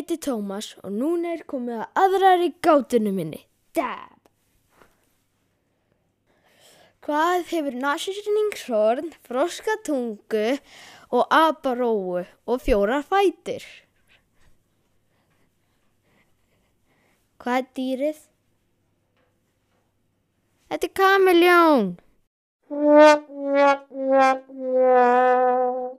Heiti 0.06 0.22
Tómas 0.22 0.76
og 0.86 0.92
núna 0.94 1.32
er 1.34 1.42
komið 1.50 1.80
að 1.82 1.90
aðrari 1.98 2.50
gátunum 2.62 3.16
minni. 3.18 3.40
Dab! 3.74 4.20
Hvað 7.06 7.46
hefur 7.50 7.74
nasýrningshorn, 7.82 9.10
froskatungu 9.26 10.60
og 11.10 11.26
aparóu 11.34 12.22
og 12.22 12.62
fjórar 12.62 13.02
fætur? 13.06 13.66
Hvað 17.42 17.58
er 17.58 17.68
dýrið? 17.78 18.24
Þetta 20.70 20.88
er 20.90 20.96
kamiljón. 21.02 21.86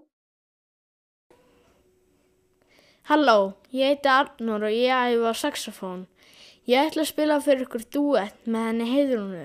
Halló, 3.07 3.55
ég 3.71 3.87
heiti 3.87 4.09
Arnur 4.11 4.65
og 4.67 4.73
ég 4.75 4.91
æfi 4.91 5.21
á 5.23 5.35
saxofón. 5.39 6.01
Ég 6.67 6.89
ætla 6.89 7.05
að 7.05 7.11
spila 7.13 7.37
fyrir 7.39 7.63
ykkur 7.63 7.85
duett 7.95 8.49
með 8.51 8.67
henni 8.67 8.89
heiðrúnu. 8.91 9.45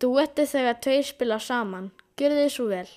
Duett 0.00 0.40
er 0.40 0.48
þegar 0.48 0.80
tveir 0.86 1.04
spila 1.04 1.38
saman. 1.44 1.90
Gjör 2.16 2.38
þið 2.38 2.48
svo 2.54 2.70
vel. 2.72 2.88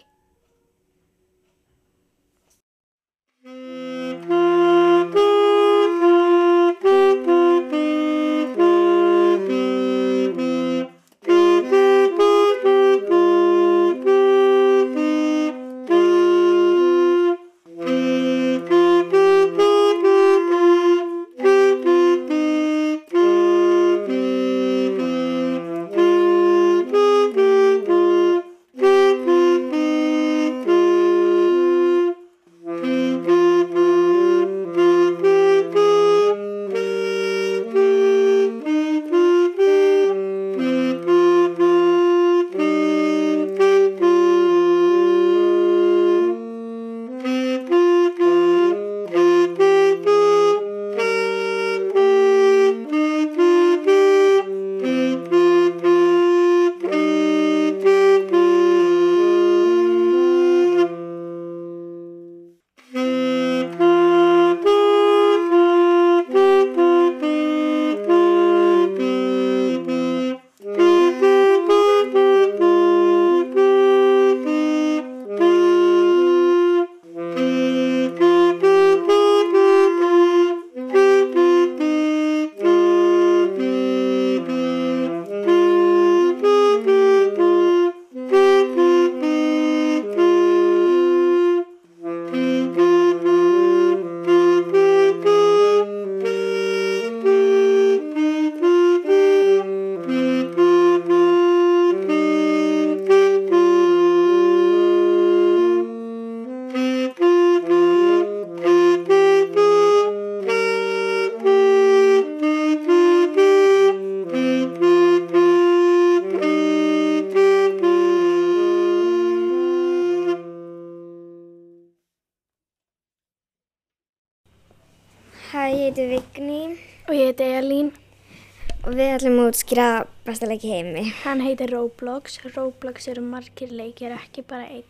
Við 129.13 129.19
ætlum 129.21 129.39
að 129.43 129.49
útskýra 129.51 129.87
besta 130.25 130.47
leiki 130.49 130.69
heimi. 130.73 131.03
Hann 131.23 131.41
heitir 131.45 131.69
Roblox. 131.69 132.39
Roblox 132.55 133.07
eru 133.11 133.21
margir 133.21 133.69
leikir, 133.69 134.15
ekki 134.17 134.41
bara 134.49 134.65
einn. 134.65 134.87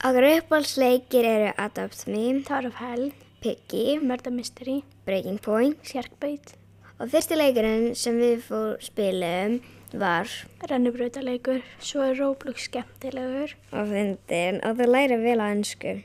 Okkar 0.00 0.26
uppáhaldsleikir 0.30 1.26
eru 1.28 1.50
Adopt 1.60 2.06
Me, 2.08 2.22
Tower 2.46 2.70
of 2.70 2.78
Hell, 2.80 3.10
Piggy, 3.44 3.98
Murder 4.00 4.32
Mystery, 4.32 4.78
Breaking 5.04 5.38
Point. 5.44 5.76
Sharkbait, 5.84 6.54
Og 6.96 7.10
fyrsti 7.12 7.36
leikurinn 7.36 7.90
sem 7.94 8.16
við 8.16 8.38
fór 8.46 8.78
spilum 8.80 9.58
var 9.92 10.30
rennubrautaleikur, 10.70 11.60
svo 11.84 12.00
er 12.06 12.16
Roblox 12.16 12.70
skemmtilegur, 12.70 13.52
og 13.76 13.90
fyndin 13.92 14.62
og 14.64 14.78
það 14.80 14.92
læra 14.94 15.18
vel 15.20 15.36
á 15.44 15.52
ennsku. 15.52 15.98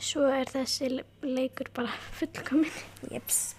svo 0.00 0.24
er 0.32 0.48
þessi 0.48 0.88
le- 0.96 1.04
leikur 1.20 1.68
bara 1.76 1.92
fullkominn. 2.16 2.72
Jeps. 3.12 3.54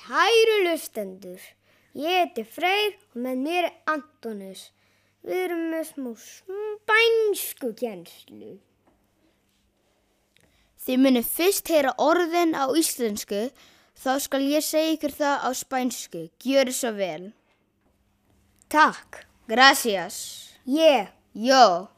Kæru 0.00 0.56
lustendur, 0.64 1.40
ég 1.92 2.14
heiti 2.22 2.44
Freyr 2.48 2.94
og 3.12 3.18
með 3.20 3.42
mér 3.44 3.66
er 3.68 3.74
Antonus. 3.92 4.70
Við 5.20 5.42
erum 5.44 5.66
með 5.74 5.84
smá 5.90 6.12
spænsku 6.24 7.72
kjenslu. 7.76 8.54
Þið 10.80 11.02
munið 11.04 11.28
fyrst 11.28 11.68
heyra 11.68 11.92
orðin 12.00 12.56
á 12.56 12.64
íslensku, 12.72 13.50
þá 14.00 14.12
skal 14.24 14.42
ég 14.48 14.64
segja 14.64 14.96
ykkur 14.96 15.16
það 15.20 15.44
á 15.44 15.50
spænsku. 15.60 16.24
Gjöru 16.40 16.72
svo 16.72 16.94
vel. 16.96 17.30
Takk. 18.72 19.26
Gracias. 19.50 20.56
Ég. 20.64 21.12
Yo. 21.34 21.88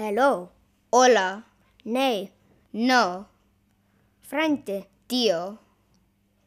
Hello. 0.00 0.48
Hola. 0.92 1.42
Nei. 1.84 2.30
No. 2.72 3.26
Frændi. 4.24 4.86
Tío. 5.08 5.58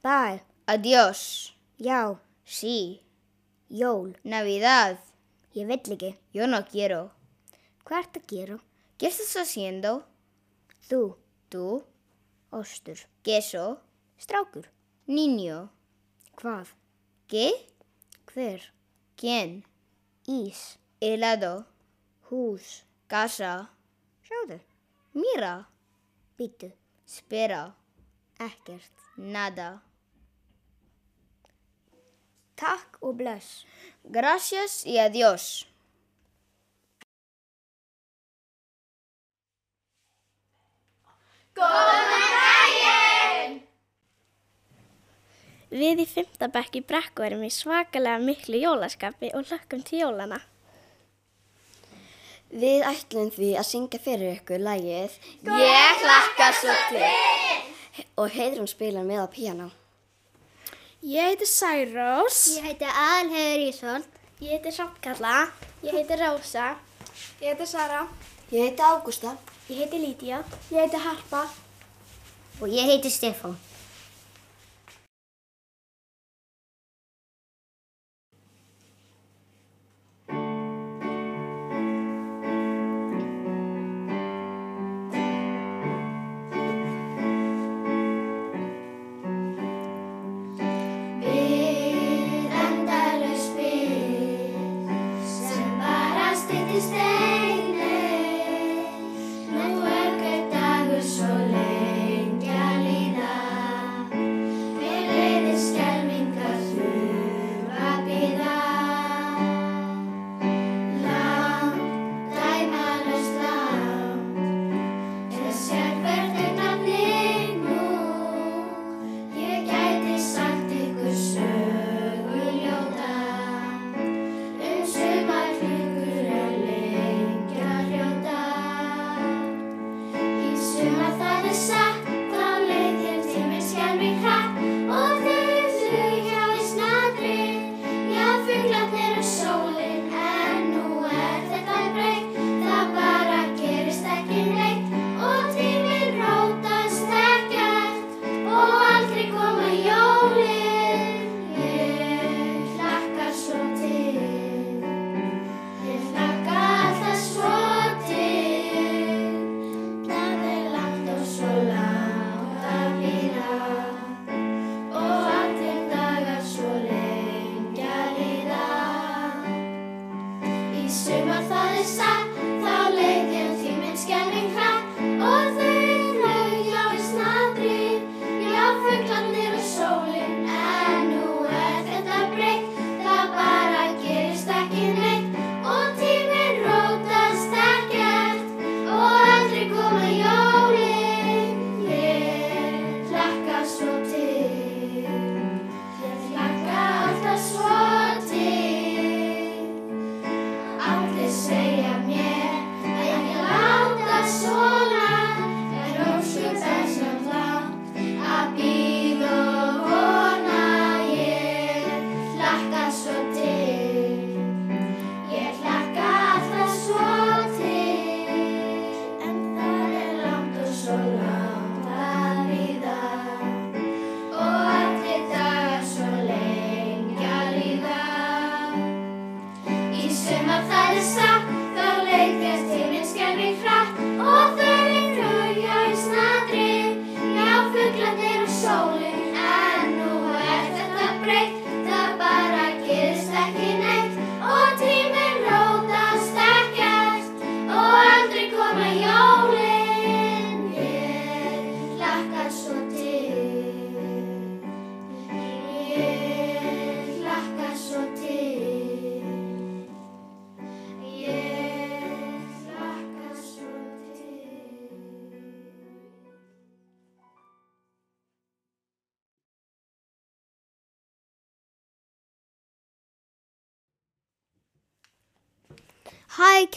Bye. 0.02 0.51
Adiós. 0.72 1.54
Já. 1.78 2.22
Sí. 2.46 3.02
Jól. 3.68 4.16
Navidad. 4.24 4.98
Ég 5.54 5.66
vill 5.68 5.92
ekki. 5.92 6.16
Yo 6.32 6.46
no 6.48 6.64
quiero. 6.64 7.12
Hvað 7.84 8.00
ert 8.00 8.20
að 8.20 8.28
gera? 8.32 8.58
¿Qué 8.98 9.10
estás 9.10 9.36
haciendo? 9.36 10.06
Þú. 10.88 11.18
Tú. 11.50 11.84
Ostur. 12.52 13.04
Queso. 13.22 13.82
Strákur. 14.18 14.72
Niño. 15.08 15.70
Hvað? 16.40 16.72
¿Qué? 17.28 17.52
Hver? 18.32 18.72
¿Quién? 19.18 19.66
Ís. 20.26 20.80
Helado. 21.02 21.66
Hús. 22.30 22.86
Casa. 23.08 23.76
Sjáðu. 24.24 24.62
Mira. 25.20 25.68
Býtu. 26.38 26.72
Espera. 27.06 27.76
Ekkert. 28.40 28.94
Nada. 29.18 29.82
Takk 32.62 33.02
og 33.02 33.18
bless. 33.18 33.66
Gracias 34.06 34.86
y 34.86 35.00
adiós. 35.02 35.66
Við 45.72 46.04
í 46.04 46.06
fymtabekk 46.06 46.78
í 46.78 46.84
brekku 46.86 47.24
erum 47.26 47.44
í 47.48 47.52
svakalega 47.54 48.22
miklu 48.22 48.60
jólaskapi 48.60 49.32
og 49.38 49.48
hlökkum 49.48 49.82
til 49.88 50.04
jólana. 50.04 50.42
Við 52.52 52.84
ætlum 52.84 53.30
því 53.32 53.54
að 53.58 53.70
syngja 53.70 54.02
fyrir 54.04 54.36
ykkur 54.36 54.60
lagið 54.60 55.16
Ég 55.48 56.02
hlakka 56.04 56.52
svo 56.60 56.76
til. 56.90 57.06
og 58.20 58.28
Heiðrún 58.36 58.68
spilar 58.68 59.08
með 59.08 59.24
á 59.24 59.28
píanó. 59.32 59.72
Ég 61.02 61.18
heiti 61.18 61.46
Særós. 61.46 62.46
Ég 62.56 62.62
heiti 62.62 62.86
Alheður 62.86 63.62
Ísvold. 63.66 64.04
Ég 64.40 64.50
heiti 64.54 64.72
Samkalla. 64.72 65.50
Ég 65.82 65.96
heiti 65.98 66.14
Rósa. 66.14 66.78
Ég 67.42 67.48
heiti 67.48 67.66
Sara. 67.66 68.04
Ég 68.52 68.60
heiti 68.62 68.82
Ágústa. 68.82 69.34
Ég 69.68 69.78
heiti 69.78 69.98
Lídia. 69.98 70.44
Ég 70.70 70.78
heiti 70.78 71.02
Harpa. 71.02 71.42
Og 72.60 72.68
ég 72.70 72.86
heiti 72.86 73.10
Stefán. 73.10 73.58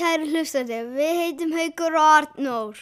kæru 0.05 0.27
hlustandi, 0.29 0.83
við 0.93 1.19
heitum 1.23 1.53
Haugur 1.57 1.95
og 1.97 2.07
Arnór. 2.19 2.81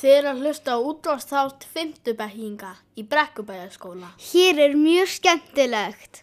Þið 0.00 0.14
eru 0.14 0.30
að 0.30 0.38
hlusta 0.40 0.72
á 0.72 0.78
útráðstátt 0.80 1.66
5. 1.74 2.14
bekkinga 2.16 2.70
í 2.96 3.04
Brekkubæðaskóla. 3.10 4.14
Hér 4.30 4.62
er 4.64 4.76
mjög 4.80 5.10
skemmtilegt. 5.18 6.22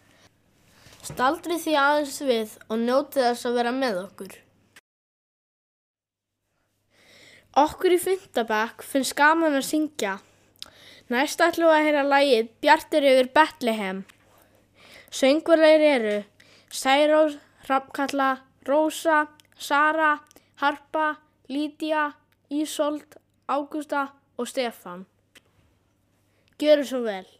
Staldri 1.06 1.60
því 1.62 1.76
aðeins 1.78 2.18
við 2.26 2.56
og 2.66 2.82
njótið 2.82 3.28
þess 3.28 3.46
að 3.46 3.60
vera 3.60 3.74
með 3.76 4.00
okkur. 4.02 4.34
Okkur 7.62 7.94
í 7.94 8.02
5. 8.02 8.42
bekk 8.50 8.84
finnst 8.88 9.14
gaman 9.20 9.60
að 9.60 9.68
syngja. 9.70 10.18
Næst 11.12 11.38
ætlum 11.44 11.70
við 11.70 11.78
að 11.78 11.86
heyra 11.86 12.06
lægið 12.16 12.52
Bjartir 12.64 13.10
yfir 13.14 13.32
Betlehem. 13.38 14.04
Söngverðar 15.14 15.90
eru 15.94 16.20
Særól, 16.68 17.38
Rappkalla, 17.70 18.32
Rósa, 18.66 19.28
Sara, 19.58 20.22
Harpa, 20.62 21.18
Lídia, 21.48 22.14
Ísolt, 22.50 23.18
Ágústa 23.46 24.08
og 24.36 24.48
Stefan. 24.48 25.06
Gjöru 26.58 26.84
svo 26.84 27.02
vel. 27.02 27.37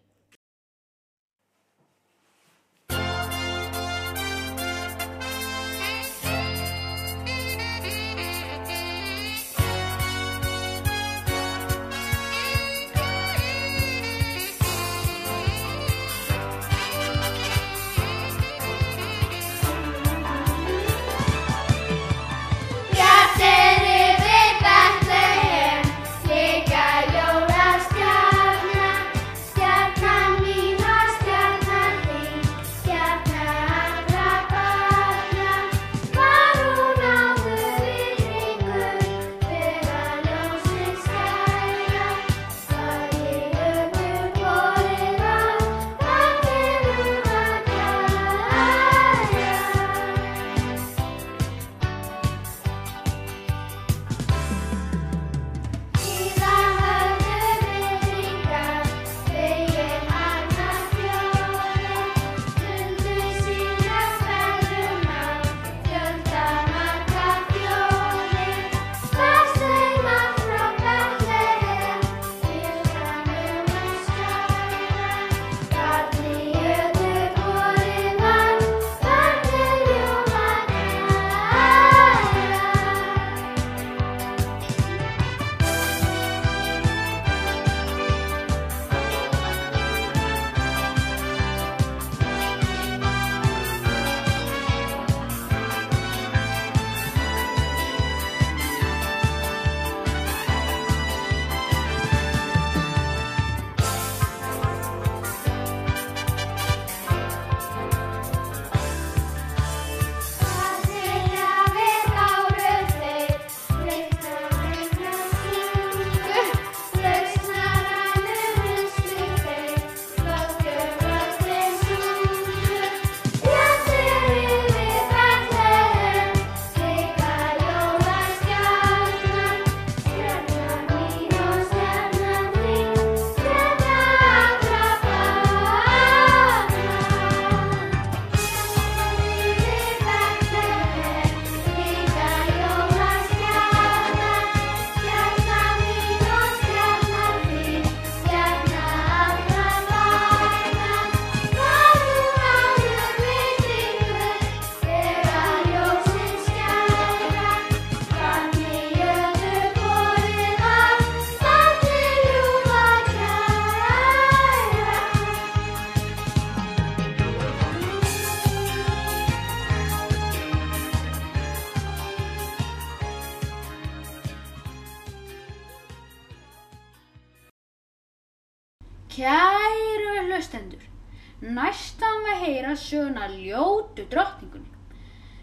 Söguna 183.28 183.36
ljótu 183.36 184.04
drottningunni 184.08 184.68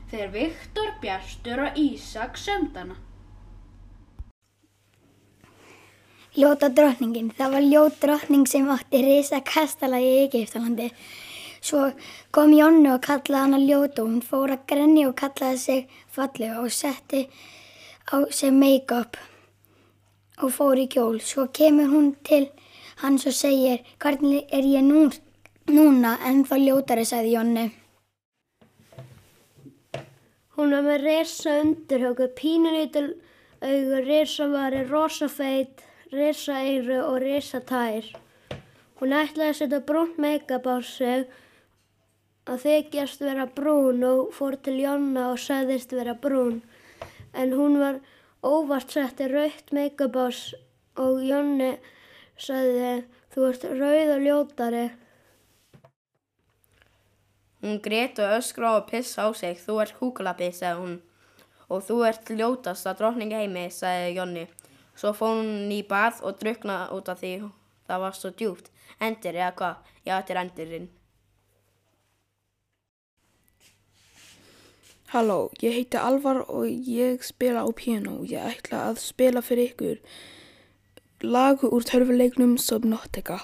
þegar 0.10 0.32
Viktor 0.32 0.92
Bjarstur 1.02 1.60
og 1.60 1.78
Ísak 1.78 2.38
sömdana. 2.38 2.96
Ljóta 6.36 6.70
drottningin. 6.70 7.32
Það 7.32 7.52
var 7.52 7.62
ljót 7.62 8.02
drottning 8.02 8.48
sem 8.48 8.70
átti 8.70 9.02
risa 9.02 9.40
kastala 9.42 10.00
í 10.00 10.28
Egiptalandi. 10.28 10.92
Svo 11.62 11.92
kom 12.32 12.52
Jónni 12.52 12.92
og 12.94 13.02
kallaði 13.02 13.42
hana 13.42 13.58
ljóta 13.58 14.04
og 14.04 14.10
hún 14.10 14.22
fór 14.22 14.52
að 14.52 14.66
grenni 14.68 15.06
og 15.08 15.16
kallaði 15.16 15.58
sig 15.58 15.88
fallega 16.12 16.60
og 16.62 16.72
setti 16.72 17.30
á 18.12 18.30
sig 18.30 18.52
make-up 18.54 19.18
og 20.44 20.52
fór 20.52 20.78
í 20.78 20.88
kjól. 20.88 21.22
Svo 21.22 21.48
kemur 21.48 21.90
hún 21.90 22.16
til 22.24 22.50
hans 23.02 23.26
og 23.26 23.34
segir, 23.34 23.82
hvernig 24.00 24.46
er 24.52 24.62
ég 24.62 24.84
nú, 24.84 25.10
núna 25.72 26.18
en 26.30 26.44
þá 26.48 26.56
ljótari, 26.62 27.06
sagði 27.06 27.36
Jónni. 27.36 27.66
Hún 30.56 30.72
var 30.72 30.86
með 30.86 31.02
resa 31.04 31.58
undirhjóku, 31.62 32.30
pínulítil 32.38 33.10
augur, 33.62 34.06
resa 34.08 34.48
vari, 34.48 34.84
rosa 34.88 35.28
feit, 35.28 35.82
resa 36.14 36.62
eyru 36.64 37.02
og 37.04 37.20
resa 37.24 37.60
tær. 37.60 38.08
Hún 39.02 39.12
ætlaði 39.12 39.50
að 39.50 39.58
setja 39.60 39.82
brúnt 39.84 40.20
make-up 40.22 40.68
á 40.72 40.80
sig 40.80 41.26
að 42.46 42.62
þykjast 42.64 43.24
vera 43.26 43.48
brún 43.58 44.04
og 44.08 44.30
fór 44.38 44.56
til 44.64 44.78
Jonna 44.80 45.32
og 45.34 45.42
sagðist 45.42 45.92
vera 45.98 46.16
brún. 46.16 46.62
En 47.34 47.52
hún 47.58 47.80
var 47.82 48.00
óvart 48.46 48.94
setti 48.96 49.28
rautt 49.28 49.74
make-up 49.76 50.16
á 50.16 50.28
sig 50.32 50.62
og 50.96 51.20
Jonni 51.26 51.74
sagði 52.40 52.92
þú 53.34 53.50
ert 53.50 53.66
rauð 53.76 54.14
og 54.16 54.24
ljótari. 54.24 54.86
Hún 57.66 57.80
grét 57.82 58.20
og 58.22 58.30
öskra 58.38 58.76
og 58.78 58.84
pissa 58.86 59.26
á 59.26 59.34
sig. 59.34 59.58
Þú 59.58 59.80
ert 59.82 59.96
kúkulabbi, 59.98 60.52
sagði 60.54 60.82
hún. 60.82 60.98
Og 61.74 61.82
þú 61.88 61.96
ert 62.06 62.30
ljótasta 62.30 62.92
drottning 62.94 63.34
heimi, 63.34 63.64
sagði 63.74 64.12
Jonni. 64.20 64.44
Svo 64.94 65.16
fór 65.18 65.40
hún 65.40 65.72
í 65.74 65.80
bað 65.82 66.20
og 66.22 66.38
druknaði 66.44 66.94
út 66.94 67.10
af 67.10 67.24
því 67.24 67.32
það 67.90 68.04
var 68.04 68.14
svo 68.20 68.30
djúpt. 68.38 68.70
Endir 69.02 69.40
eða 69.40 69.56
hvað? 69.58 69.90
Já, 70.06 70.14
þetta 70.20 70.36
er 70.36 70.42
endirinn. 70.44 70.86
Halló, 75.16 75.40
ég 75.66 75.74
heiti 75.80 75.98
Alvar 75.98 76.44
og 76.46 76.70
ég 76.70 77.26
spila 77.26 77.66
á 77.66 77.70
piano. 77.74 78.22
Ég 78.30 78.46
ætla 78.46 78.92
að 78.92 79.02
spila 79.02 79.42
fyrir 79.42 79.74
ykkur 79.74 80.00
lag 81.26 81.66
úr 81.66 81.82
törfuleiknum 81.82 82.60
Subnautica. 82.62 83.42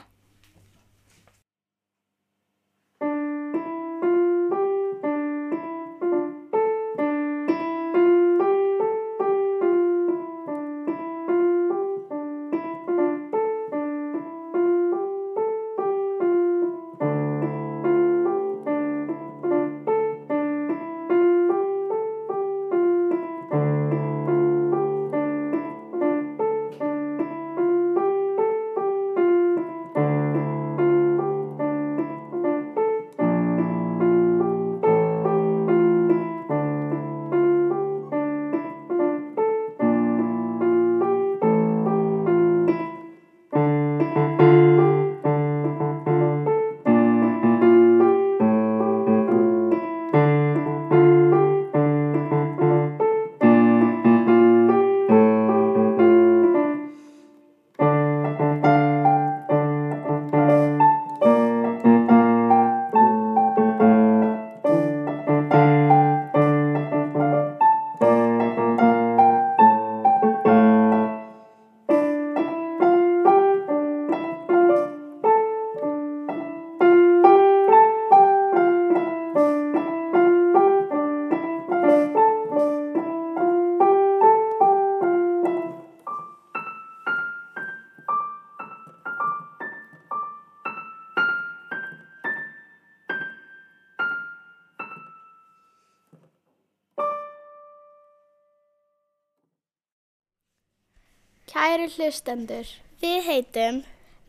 Hlustendur, 101.98 102.68
við 103.02 103.26
heitum 103.28 103.82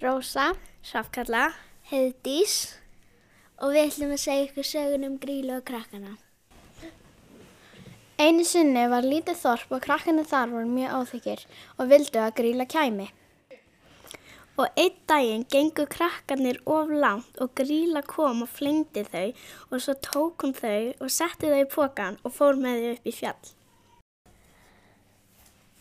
Rósa, 0.02 0.52
Hrafkalla, 0.88 1.52
Heiðdís 1.90 2.74
og 3.62 3.74
við 3.74 3.86
ætlum 3.86 4.14
að 4.16 4.22
segja 4.24 4.46
ykkur 4.48 4.66
sögun 4.66 5.06
um 5.06 5.16
grílu 5.22 5.54
og 5.60 5.64
krakkana. 5.68 6.16
Einu 8.22 8.44
sinni 8.46 8.82
var 8.90 9.06
lítið 9.06 9.38
þorp 9.40 9.76
og 9.76 9.82
krakkana 9.86 10.26
þar 10.26 10.52
voru 10.52 10.70
mjög 10.70 10.98
áþykir 10.98 11.46
og 11.78 11.88
vildu 11.92 12.22
að 12.22 12.34
gríla 12.40 12.66
kæmi. 12.70 13.08
Og 14.60 14.68
einn 14.76 14.98
daginn 15.08 15.46
gengur 15.50 15.88
krakkarnir 15.90 16.60
of 16.66 16.90
langt 16.92 17.40
og 17.42 17.54
gríla 17.58 18.02
kom 18.06 18.44
og 18.44 18.52
flengdi 18.52 19.06
þau 19.08 19.28
og 19.70 19.80
svo 19.80 19.96
tók 20.10 20.44
hún 20.44 20.54
þau 20.58 20.92
og 20.98 21.10
setti 21.10 21.50
þau 21.50 21.62
í 21.62 21.72
pokan 21.72 22.20
og 22.22 22.34
fór 22.36 22.58
með 22.60 22.84
þau 22.84 22.94
upp 22.96 23.10
í 23.10 23.18
fjall. 23.22 23.52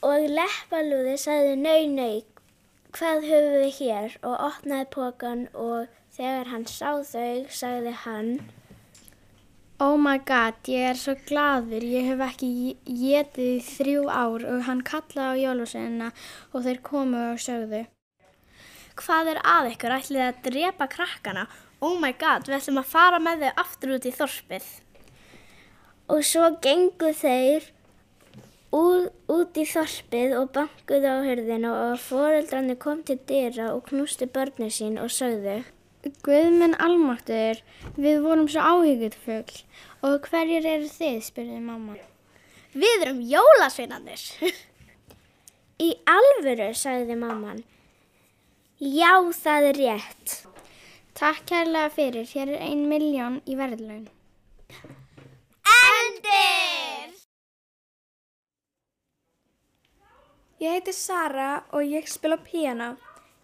Og 0.02 0.24
leppalúði 0.34 1.14
sagði 1.22 1.58
nau 1.62 1.82
nau, 1.94 2.22
hvað 2.98 3.28
höfum 3.30 3.58
við 3.62 3.76
hér 3.78 4.16
og 4.26 4.40
opnaði 4.48 4.88
pokan 4.96 5.44
og 5.54 5.92
þegar 6.16 6.50
hann 6.50 6.66
sá 6.66 6.90
þau 7.06 7.46
sagði 7.54 7.94
hann 8.06 8.32
Oh 9.82 9.98
my 9.98 10.18
god, 10.26 10.58
ég 10.70 10.92
er 10.92 10.98
svo 10.98 11.14
gladur, 11.30 11.86
ég 11.86 12.10
hef 12.10 12.20
ekki 12.26 12.50
getið 12.86 13.48
í 13.56 13.64
þrjú 13.66 14.04
ár 14.10 14.44
og 14.46 14.66
hann 14.68 14.82
kallaði 14.86 15.38
á 15.38 15.42
jólusveina 15.46 16.10
og 16.52 16.66
þeir 16.66 16.82
komu 16.86 17.22
og 17.32 17.42
sögðu 17.42 17.84
Hvað 19.02 19.32
er 19.32 19.40
að 19.48 19.70
ykkur, 19.72 19.94
ætlið 19.96 20.24
að 20.26 20.42
drepa 20.46 20.88
krakkana? 20.92 21.46
Oh 21.82 21.96
my 22.02 22.12
god, 22.14 22.46
við 22.46 22.58
ætlum 22.58 22.82
að 22.82 22.90
fara 22.92 23.22
með 23.22 23.46
þau 23.46 23.62
aftur 23.64 23.94
út 23.96 24.06
í 24.06 24.12
þorpið. 24.14 24.66
Og 26.12 26.26
svo 26.28 26.50
gengu 26.62 27.14
þeir 27.18 27.70
út, 28.72 29.58
í 29.58 29.66
þorpið 29.68 30.38
og 30.40 30.50
bankuðu 30.56 31.12
á 31.12 31.18
hörðinu 31.28 31.76
og 31.76 32.00
foreldrarnir 32.06 32.80
kom 32.82 33.04
til 33.08 33.20
dyra 33.28 33.74
og 33.76 33.86
knústi 33.90 34.30
börnir 34.32 34.72
sín 34.74 35.00
og 35.02 35.12
sögðu 35.12 35.62
Guðmenn 36.26 36.74
almáttur, 36.82 37.60
við 37.94 38.24
vorum 38.24 38.48
svo 38.50 38.64
áhyggjutfugl 38.66 39.60
og 40.08 40.26
hverjir 40.32 40.66
eru 40.66 40.88
þið, 40.90 41.20
spurði 41.28 41.60
mamma. 41.62 41.98
Við 42.74 43.06
erum 43.06 43.20
jólasveinanir. 43.30 44.24
Í 45.88 45.92
alvöru, 46.10 46.72
sagði 46.78 47.20
mamman. 47.22 47.62
Já, 48.82 49.14
það 49.44 49.70
er 49.70 49.82
rétt. 49.84 50.38
Takk 51.22 51.46
kærlega 51.52 51.94
fyrir, 51.94 52.26
hér 52.34 52.56
er 52.56 52.66
ein 52.66 52.88
miljón 52.90 53.42
í 53.46 53.60
verðlaun. 53.60 54.08
Endir! 55.78 57.21
Ég 60.62 60.70
heiti 60.76 60.94
Sara 60.94 61.64
og 61.74 61.82
ég 61.82 62.06
spila 62.06 62.36
piano. 62.38 62.92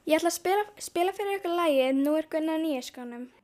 Ég 0.06 0.20
ætla 0.20 0.30
að 0.30 0.36
spila, 0.36 0.66
spila 0.78 1.14
fyrir 1.18 1.40
ykkur 1.40 1.56
lægi 1.58 1.88
Nú 1.98 2.14
er 2.14 2.28
Gunnar 2.30 2.60
nýjaskánum. 2.62 3.24
Hæ, 3.26 3.37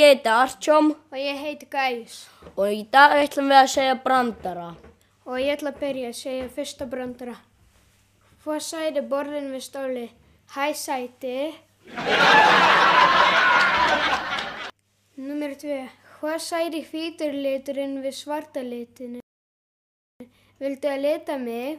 ég 0.00 0.08
heiti 0.14 0.28
Artjóm 0.32 0.90
Og 1.12 1.18
ég 1.18 1.36
heiti 1.44 1.66
Gæs. 1.70 2.14
og 2.56 2.66
í 2.72 2.82
dag 2.92 3.12
ætlum 3.20 3.48
við 3.52 3.58
að 3.60 3.70
segja 3.74 3.94
brandara. 4.04 4.68
Og 5.26 5.38
ég 5.38 5.52
ætla 5.56 5.70
að 5.74 5.80
byrja 5.80 6.08
að 6.10 6.18
segja 6.20 6.48
fyrsta 6.56 6.86
brandara. 6.90 7.36
Hvað 8.44 8.60
sæti 8.64 9.00
borðin 9.12 9.50
við 9.52 9.62
stóli? 9.66 10.06
Hæ 10.54 10.66
sæti. 10.74 11.34
Númer 15.20 15.54
2. 15.60 15.88
Hvað 16.20 16.38
sæti 16.44 16.80
hvítur 16.90 17.32
liturinn 17.44 18.00
við 18.04 18.14
svarta 18.16 18.62
litinu? 18.64 19.20
Vildu 20.60 20.88
að 20.88 21.02
lita 21.04 21.36
mig? 21.38 21.78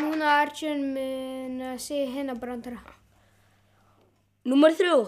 Núna 0.00 0.36
Arjun 0.42 0.84
mun 0.94 1.60
að 1.72 1.80
segja 1.86 2.10
hennar 2.14 2.38
brandara. 2.40 2.80
Númer 4.44 4.74
þrjú. 4.76 5.06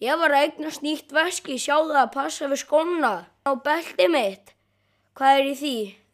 Ég 0.00 0.16
var 0.16 0.32
að 0.32 0.46
eignast 0.46 0.80
nýtt 0.80 1.10
veski, 1.12 1.58
sjáðu 1.60 1.92
að 2.00 2.14
passa 2.14 2.46
við 2.48 2.62
skona 2.62 3.10
á 3.44 3.50
belti 3.52 4.06
mitt. 4.08 4.54
Hvað 5.16 5.40
er 5.40 5.48
í 5.50 5.56
því? 5.60 5.72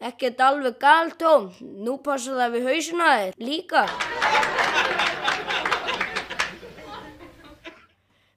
Ekkert 0.09 0.43
alveg 0.43 0.75
galtóm. 0.81 1.45
Nú 1.63 1.93
passa 2.03 2.35
það 2.35 2.57
við 2.57 2.67
hausina 2.67 3.07
þér 3.21 3.39
líka. 3.47 3.85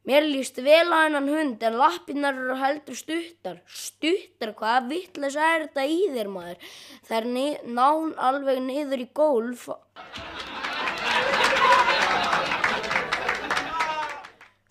Mér 0.06 0.28
líst 0.30 0.62
vel 0.62 0.86
á 0.94 1.02
hennan 1.02 1.26
hund 1.26 1.66
en 1.66 1.78
lappinnar 1.82 2.38
eru 2.38 2.60
heldur 2.62 2.94
stuttar. 2.94 3.58
Stuttar? 3.66 4.54
Hvaða 4.54 4.86
vittlega 4.92 5.50
er 5.56 5.66
þetta 5.66 5.88
í 5.90 5.98
þér 6.14 6.30
maður? 6.30 6.74
Það 7.10 7.18
er 7.18 7.66
nán 7.74 8.14
alveg 8.30 8.62
niður 8.70 9.02
í 9.02 9.08
gólf. 9.10 9.66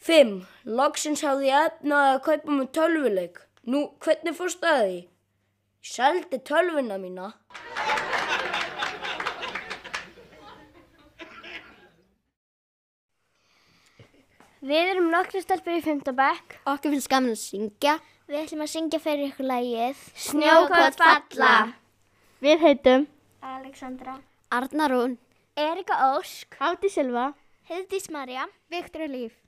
Fimm. 0.05 0.43
Loksins 0.69 1.23
hafði 1.25 1.47
ég 1.49 1.63
efnaði 1.71 2.09
að 2.13 2.19
kaupa 2.27 2.53
mig 2.53 2.67
tölvuleik. 2.77 3.39
Nú, 3.65 3.79
hvernig 4.05 4.35
fórstu 4.37 4.67
að 4.69 4.81
því? 4.83 4.97
Ég 5.81 5.93
seldi 5.95 6.39
tölvuna 6.45 6.97
mína. 7.01 7.29
Við 14.65 14.91
erum 14.91 15.09
nokkru 15.13 15.41
stelpur 15.41 15.73
í 15.73 15.81
fymtabæk. 15.85 16.59
Okkur 16.69 16.93
finnst 16.93 17.09
gaman 17.09 17.33
að 17.33 17.41
syngja. 17.41 17.95
Við 18.29 18.43
ætlum 18.43 18.61
að 18.65 18.71
syngja 18.75 18.99
fyrir 19.01 19.31
ykkur 19.31 19.49
lægið 19.49 20.03
Snjókorn 20.27 20.99
falla. 20.99 21.55
Við 22.45 22.61
heitum 22.65 23.07
Alexandra 23.41 24.19
Arna 24.53 24.91
Rún. 24.93 25.17
Erika 25.57 25.97
Ósk 26.13 26.59
Hátti 26.61 26.93
Silva. 26.93 27.31
Heiðdís 27.65 28.11
Marja 28.13 28.45
Viktor 28.69 29.09
Líf 29.09 29.44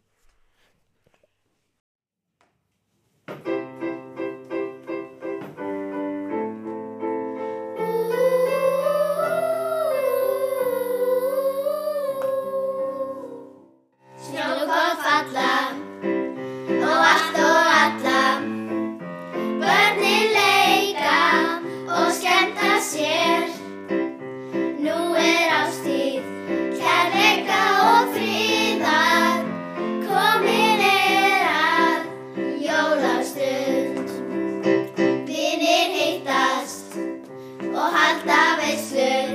Toprakta 38.27 38.57
besler. 38.61 39.29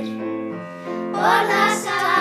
Orada 1.13 1.75
sağ 1.75 2.12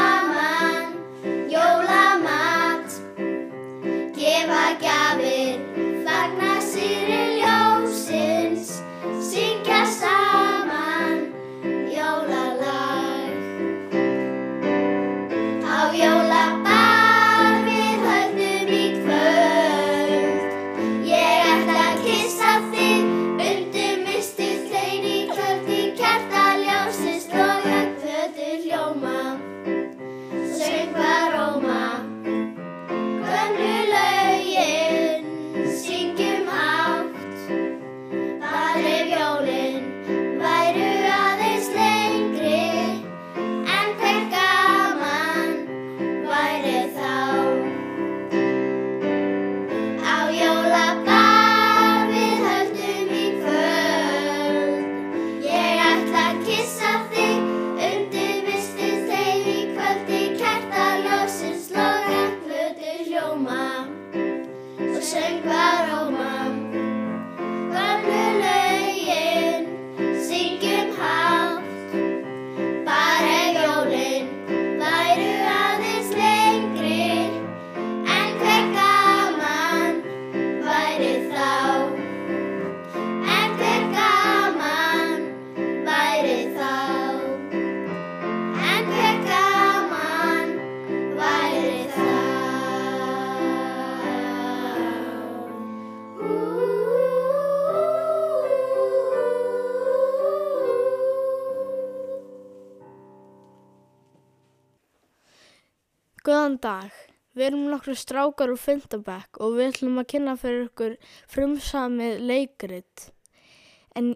erum 107.53 107.69
nokkru 107.69 107.95
strákar 107.97 108.51
úr 108.53 108.61
Fyndabæk 108.61 109.37
og 109.45 109.59
við 109.59 109.69
ætlum 109.75 110.01
að 110.01 110.09
kynna 110.15 110.33
fyrir 110.41 110.69
ykkur 110.71 110.95
frumsamið 111.29 112.23
leikrit. 112.25 113.11
En, 113.99 114.15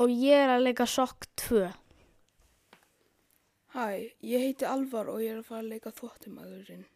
og 0.00 0.08
ég 0.08 0.46
er 0.46 0.54
að 0.54 0.64
leika 0.70 0.86
sokk 0.88 1.28
2. 1.44 1.66
Hæ, 3.76 3.86
ég 4.24 4.40
heiti 4.40 4.64
Alvar 4.64 5.10
og 5.12 5.20
ég 5.20 5.34
er 5.34 5.42
að 5.42 5.48
fara 5.50 5.60
að 5.66 5.72
leika 5.74 5.92
þvottumæðurinn. 5.98 6.86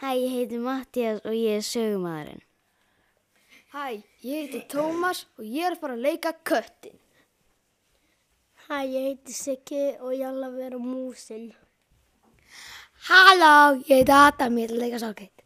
Hæ, 0.00 0.08
ég 0.16 0.36
heiti 0.38 0.62
Mattias 0.64 1.20
og 1.28 1.36
ég 1.36 1.60
er 1.60 1.68
sögumæðurinn. 1.68 2.44
Hæ, 3.74 3.86
ég 4.24 4.46
heiti 4.46 4.64
Tómas 4.72 5.26
og 5.36 5.44
ég 5.44 5.68
er 5.68 5.76
að 5.76 5.84
fara 5.84 6.00
að 6.00 6.04
leika 6.08 6.32
köttin. 6.48 6.96
Hæ, 8.70 8.84
ég 8.88 9.08
heiti 9.10 9.36
Siggi 9.36 9.86
og 10.00 10.16
ég 10.16 10.24
ætla 10.32 10.48
að 10.48 10.60
vera 10.64 10.80
músin. 10.80 11.50
Halló, 13.06 13.78
ég 13.86 14.00
heiti 14.00 14.12
Adam, 14.12 14.58
ég 14.58 14.68
ætla 14.68 14.76
að 14.76 14.82
leika 14.82 14.98
sálkeitt. 14.98 15.42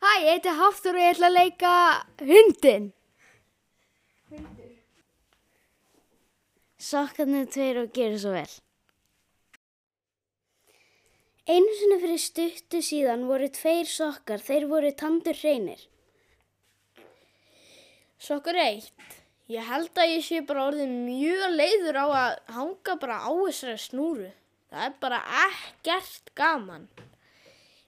Hæ, 0.00 0.10
ég 0.24 0.28
heiti 0.32 0.52
Hafþór 0.58 0.96
og 0.96 1.04
ég 1.04 1.14
ætla 1.14 1.28
að 1.28 1.36
leika 1.38 1.72
hundin. 2.24 2.92
Sokkarnir 6.80 7.48
tveir 7.52 7.80
og 7.84 7.92
gerir 7.96 8.20
svo 8.20 8.32
vel. 8.34 8.50
Einu 11.44 11.72
sinni 11.76 11.98
fyrir 12.00 12.20
stuttu 12.20 12.80
síðan 12.80 13.26
voru 13.28 13.50
tveir 13.52 13.88
sokkar, 13.88 14.40
þeir 14.40 14.64
voru 14.70 14.92
tandur 14.96 15.36
hreinir. 15.36 15.82
Sokkur 18.16 18.56
1. 18.56 18.88
Ég 19.52 19.66
held 19.68 20.00
að 20.00 20.14
ég 20.14 20.24
sé 20.24 20.40
bara 20.48 20.70
orðin 20.70 21.02
mjög 21.04 21.50
leiður 21.52 21.98
á 22.00 22.06
að 22.08 22.38
hanga 22.56 22.96
bara 23.02 23.18
á 23.20 23.28
þessari 23.28 23.76
snúru. 23.82 24.30
Það 24.74 24.84
er 24.88 24.94
bara 24.98 25.18
ekkert 25.44 26.30
gaman. 26.34 26.86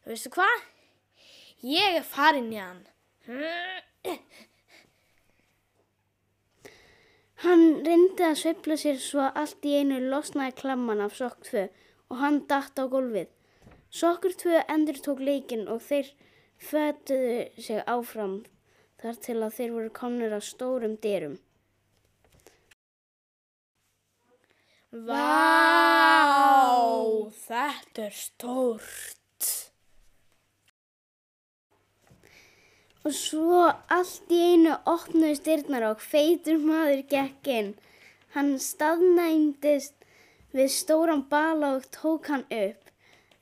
Veistu 0.06 0.30
hvað? 0.36 0.60
Ég 1.66 1.96
er 1.98 2.04
farin 2.06 2.52
í 2.54 2.60
hann. 2.60 2.84
Hann 7.42 7.64
reyndi 7.88 8.22
að 8.22 8.38
sveifla 8.38 8.76
sér 8.78 9.00
svo 9.02 9.24
allt 9.26 9.66
í 9.66 9.72
einu 9.80 9.98
losnaði 10.12 10.54
klamman 10.60 11.02
af 11.02 11.16
sokk 11.18 11.42
2 11.50 11.64
og 11.66 12.20
hann 12.22 12.38
datt 12.46 12.78
á 12.78 12.86
gólfið. 12.86 13.34
Sokkur 13.90 14.38
2 14.44 14.62
endur 14.76 15.02
tók 15.02 15.24
leikinn 15.26 15.66
og 15.66 15.82
þeir 15.88 16.14
fötuðu 16.70 17.64
sig 17.66 17.82
áfram 17.82 18.44
þar 19.02 19.18
til 19.26 19.40
að 19.40 19.58
þeir 19.58 19.74
voru 19.80 19.90
komnir 19.98 20.38
á 20.38 20.40
stórum 20.52 20.94
dyrum. 21.02 21.34
Vá, 25.04 26.40
þetta 27.44 28.06
er 28.06 28.14
stórt. 28.16 29.48
Og 33.04 33.12
svo 33.14 33.66
allt 33.92 34.32
í 34.32 34.38
einu 34.54 34.72
opnuðist 34.88 35.44
dyrnar 35.46 35.84
og 35.90 36.00
feitur 36.00 36.58
maður 36.62 37.02
gekk 37.12 37.50
inn. 37.58 37.70
Hann 38.34 38.56
staðnæmdist 38.62 39.94
við 40.56 40.72
stóran 40.72 41.26
bala 41.30 41.74
og 41.76 41.90
tók 41.94 42.30
hann 42.32 42.46
upp. 42.48 42.82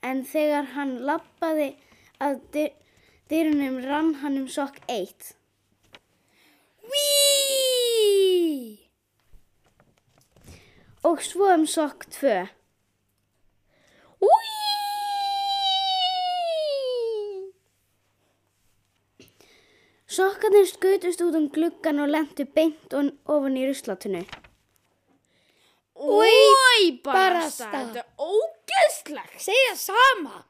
En 0.03 0.25
þegar 0.27 0.73
hann 0.75 0.97
lappaði 1.07 1.71
að 2.19 2.41
dy- 2.53 2.73
dyrunum 3.31 3.79
rann 3.87 4.13
hann 4.21 4.41
um 4.43 4.49
sokk 4.51 4.81
eitt. 4.91 5.33
Wíííí! 6.83 7.24
Og 11.05 11.21
svo 11.21 11.51
um 11.53 11.65
sokk 11.69 12.07
tvö. 12.09 12.37
Sokkarnir 20.15 20.67
skutust 20.69 21.21
út 21.25 21.35
um 21.35 21.47
gluggan 21.51 21.99
og 21.99 22.09
lentu 22.13 22.45
beint 22.57 22.93
ofan 22.95 23.57
í 23.59 23.65
ruslatunnu. 23.67 24.21
Új, 25.95 26.83
barasta. 27.03 27.67
Þetta 27.73 28.03
er 28.03 28.27
ógeðslegt. 28.29 29.39
Segja 29.43 29.73
sama. 29.79 30.43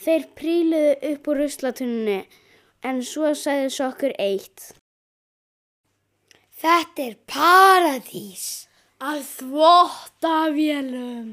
Þeir 0.00 0.28
príluðu 0.38 0.92
upp 1.10 1.32
úr 1.32 1.42
ruslatunni 1.44 2.20
en 2.86 3.02
svo 3.04 3.34
sagði 3.36 3.72
sokkur 3.74 4.14
eitt. 4.16 4.70
Þetta 6.60 7.04
er 7.06 7.14
paradís. 7.30 8.48
Að 9.00 9.22
þvotta 9.24 10.34
vélum. 10.52 11.30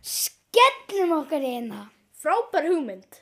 Skellum 0.00 1.12
okkar 1.18 1.44
í 1.44 1.50
hérna. 1.58 1.82
Frábær 2.16 2.64
hugmynd. 2.70 3.18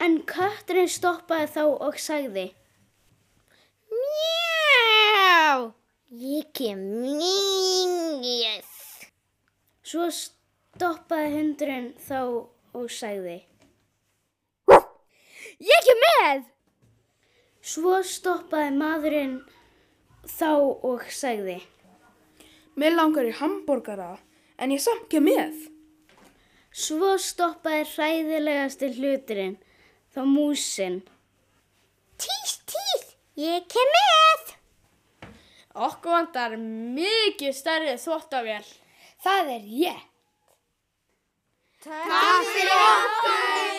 En 0.00 0.22
kötturinn 0.24 0.88
stoppaði 0.88 1.50
þá 1.52 1.64
og 1.68 2.00
sagði. 2.00 2.46
Mjá, 3.92 5.68
ég 6.24 6.48
kem 6.56 6.80
mingið. 7.02 8.72
Svo 9.84 10.08
stoppaði 10.14 11.36
hundurinn 11.36 11.92
þá 12.00 12.20
og 12.80 12.88
sagði. 12.96 13.42
Ég 15.60 15.84
kem 15.84 16.04
með. 16.08 16.44
Svo 17.60 18.00
stoppaði 18.00 18.72
maðurinn 18.80 19.40
þá 20.26 20.52
og 20.86 21.06
sagði. 21.12 21.60
Mér 22.78 22.96
langar 22.96 23.28
í 23.28 23.34
hambúrgara, 23.36 24.14
en 24.60 24.74
ég 24.74 24.82
samt 24.82 25.06
ekki 25.06 25.22
með. 25.24 25.56
Svo 26.70 27.16
stoppaði 27.18 27.86
hræðilegasti 27.94 28.92
hluturinn, 28.96 29.56
þá 30.14 30.20
músin. 30.28 31.00
Tís, 32.20 32.58
tís, 32.68 33.08
ég 33.40 33.66
kem 33.70 33.96
með. 33.96 34.54
Okkur 35.80 36.16
vantar 36.16 36.56
mikið 36.60 37.56
stærri 37.56 37.96
þvottavél. 37.98 38.64
Það 39.24 39.52
er 39.56 39.68
ég. 39.80 40.06
Takk 41.80 42.48
fyrir 42.50 42.76
okkur. 42.76 43.70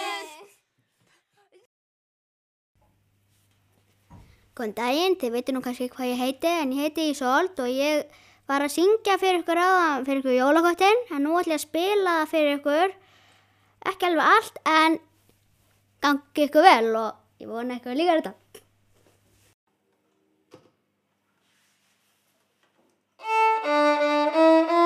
Góðan 4.61 4.75
daginn, 4.77 5.15
þið 5.17 5.31
veitum 5.33 5.55
nú 5.57 5.59
kannski 5.65 5.87
hvað 5.89 6.11
ég 6.11 6.19
heiti, 6.21 6.49
en 6.61 6.73
ég 6.75 6.83
heiti 6.85 7.07
Ísolt 7.09 7.57
og 7.63 7.69
ég 7.73 8.11
var 8.45 8.61
að 8.61 8.75
syngja 8.75 9.15
fyrir 9.17 9.39
ykkur 9.41 9.57
áðan, 9.57 10.03
fyrir 10.05 10.19
ykkur 10.21 10.35
jólakottin, 10.35 10.99
en 11.09 11.25
nú 11.25 11.33
ætlum 11.39 11.55
ég 11.55 11.57
að 11.57 11.63
spila 11.63 12.13
fyrir 12.29 12.59
ykkur, 12.59 12.93
ekki 13.89 14.05
alveg 14.11 14.29
allt, 14.35 14.61
en 14.69 14.99
gangi 16.05 16.45
ykkur 16.45 16.67
vel 16.67 16.93
og 16.99 17.41
ég 17.41 17.49
vona 17.49 17.79
ykkur 17.79 17.97
líka 17.97 18.19
þetta. 18.19 18.37
Hæ, 23.65 24.80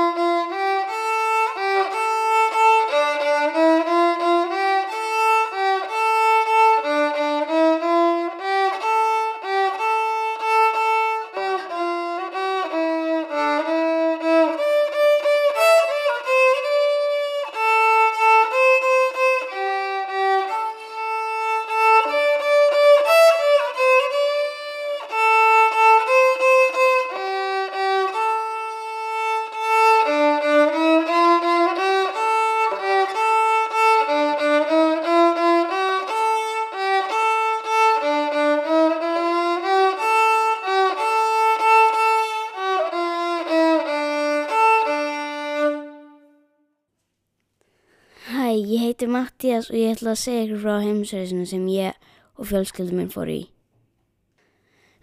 Mattias 49.25 49.71
og 49.71 49.77
ég 49.79 49.95
ætla 49.95 50.11
að 50.13 50.19
segja 50.21 50.41
ykkur 50.45 50.59
frá 50.61 50.73
heimsreisinu 50.83 51.45
sem 51.49 51.63
ég 51.71 51.95
og 52.37 52.45
fjölskyldum 52.45 52.99
minn 52.99 53.13
fór 53.13 53.31
í. 53.33 53.39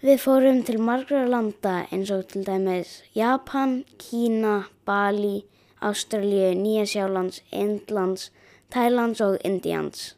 Við 0.03 0.21
fórum 0.23 0.61
til 0.67 0.79
margra 0.79 1.25
landa 1.27 1.73
eins 1.95 2.13
og 2.15 2.29
til 2.31 2.45
dæmis 2.47 2.93
Japan, 3.19 3.81
Kína, 3.99 4.69
Bali, 4.87 5.43
Ástralíu, 5.83 6.53
Nýjasjálands, 6.55 7.41
Indlands, 7.51 8.29
Thailands 8.71 9.25
og 9.27 9.41
Indians. 9.43 10.15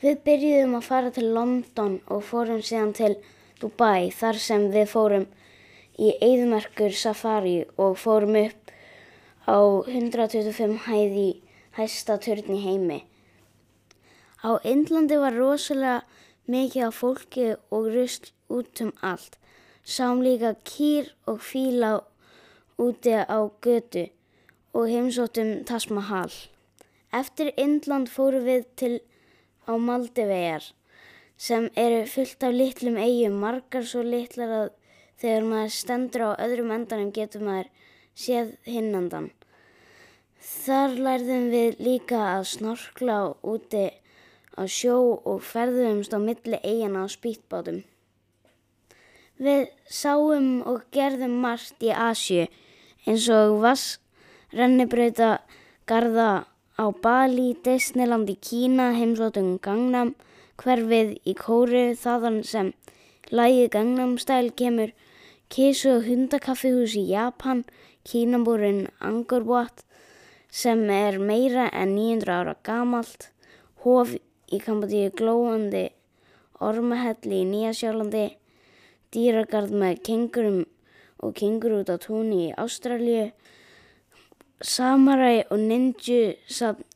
Við 0.00 0.24
byrjuðum 0.24 0.80
að 0.80 0.88
fara 0.88 1.12
til 1.12 1.28
London 1.36 2.00
og 2.08 2.24
fórum 2.30 2.64
síðan 2.64 2.96
til 2.96 3.14
Dubai 3.60 4.08
þar 4.08 4.40
sem 4.40 4.70
við 4.72 4.88
fórum 4.96 5.28
í 6.00 6.16
eðmerkur 6.16 6.96
safari 6.96 7.58
og 7.76 8.00
fórum 8.00 8.40
upp 8.46 8.76
á 9.44 9.60
125 9.84 10.86
hæði 10.88 11.30
hæsta 11.76 12.18
törn 12.20 12.52
í 12.52 12.60
heimi. 12.64 13.00
Á 14.42 14.58
Indlandi 14.66 15.16
var 15.22 15.36
rosalega 15.38 16.02
mikið 16.50 16.88
af 16.88 16.98
fólki 16.98 17.46
og 17.70 17.88
rusl 17.94 18.32
út 18.50 18.80
um 18.84 18.92
allt. 19.00 19.38
Sáum 19.84 20.22
líka 20.22 20.54
kýr 20.64 21.12
og 21.26 21.40
fíla 21.40 22.02
úti 22.78 23.14
á 23.14 23.38
götu 23.62 24.10
og 24.74 24.88
heimsóttum 24.88 25.64
Taj 25.64 25.90
Mahal. 25.90 26.32
Eftir 27.12 27.52
Indland 27.56 28.08
fórum 28.08 28.46
við 28.46 28.64
til 28.76 29.00
á 29.68 29.76
Maldivegar 29.76 30.72
sem 31.36 31.68
eru 31.76 32.06
fullt 32.06 32.42
af 32.46 32.54
litlum 32.54 32.96
eigum, 32.96 33.40
margar 33.42 33.84
svo 33.84 34.02
litlar 34.06 34.52
að 34.60 34.68
þegar 35.20 35.46
maður 35.50 35.72
stendur 35.76 36.24
á 36.26 36.30
öðrum 36.44 36.72
endanum 36.74 37.12
getur 37.14 37.42
maður 37.46 37.70
séð 38.14 38.54
hinnandan. 38.66 39.30
Þar 40.42 40.94
lærðum 41.06 41.44
við 41.52 41.76
líka 41.86 42.20
að 42.32 42.48
snorkla 42.50 43.16
úti 43.46 43.82
á 44.58 44.62
sjó 44.66 44.96
og 45.22 45.44
ferðumst 45.46 46.10
á 46.10 46.18
milli 46.18 46.58
eigana 46.66 47.04
á 47.06 47.14
spýtbátum. 47.14 47.84
Við 49.38 49.68
sáum 49.86 50.48
og 50.66 50.82
gerðum 50.90 51.36
margt 51.44 51.78
í 51.86 51.92
Asju 51.94 52.48
eins 53.06 53.28
og 53.30 53.60
vass, 53.62 54.00
rennibrauta, 54.50 55.30
garða 55.86 56.46
á 56.74 56.84
Bali, 56.90 57.54
Disneyland 57.62 58.34
í 58.34 58.36
Kína, 58.42 58.90
heimsóttum 58.98 59.54
Gangnam, 59.62 60.16
hverfið 60.58 61.14
í 61.22 61.36
Kóru, 61.38 61.84
þaðan 61.94 62.42
sem 62.42 62.74
lægið 63.30 63.70
Gangnam 63.78 64.18
Style 64.18 64.50
kemur, 64.58 64.90
kísu 65.54 66.00
og 66.00 66.10
hundakaffihús 66.10 66.98
í 66.98 67.06
Japan, 67.14 67.62
kínabúrin 68.02 68.88
Angkor 68.98 69.46
Wat 69.46 69.86
sem 70.52 70.84
er 70.92 71.16
meira 71.18 71.70
en 71.72 71.94
900 71.96 72.36
ára 72.36 72.54
gamalt, 72.66 73.30
hof 73.82 74.12
í 74.52 74.60
Kambodíu 74.60 75.08
glóandi 75.16 75.88
ormahelli 76.62 77.40
í 77.42 77.48
Nýjasjálandi, 77.48 78.26
dýragarð 79.12 79.72
með 79.82 80.02
kengurum 80.06 80.60
og 81.22 81.34
kengur 81.38 81.80
út 81.80 81.90
á 81.90 81.96
túni 82.02 82.48
í 82.48 82.54
Ástralju, 82.60 83.30
samaræ 84.62 85.46
og 85.48 85.58
ninju 85.58 86.20
safn 86.46 86.86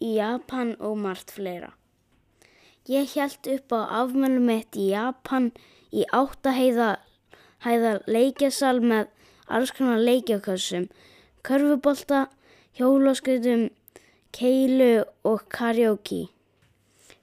í 0.00 0.14
Japan 0.16 0.74
og 0.80 0.96
margt 1.02 1.34
fleira. 1.34 1.72
Ég 2.88 3.10
held 3.16 3.48
upp 3.48 3.72
á 3.72 3.80
afmælum 4.04 4.46
mitt 4.48 4.76
í 4.76 4.90
Japan 4.92 5.50
í 5.92 6.04
áttaheiða 6.12 6.90
hæða 7.64 7.92
leikjasal 8.06 8.80
með 8.84 9.12
alls 9.48 9.72
konar 9.76 10.00
leikjakössum, 10.00 10.88
körfubolta, 11.44 12.26
hjólaskutum, 12.74 13.68
keilu 14.34 15.04
og 15.22 15.44
karaoke. 15.48 16.24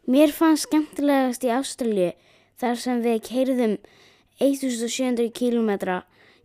Mér 0.07 0.31
fannst 0.31 0.69
skemmtilegast 0.69 1.43
í 1.43 1.51
Ástralju 1.51 2.11
þar 2.61 2.79
sem 2.79 3.01
við 3.03 3.19
keirðum 3.27 3.73
1700 4.39 5.27
km 5.35 5.71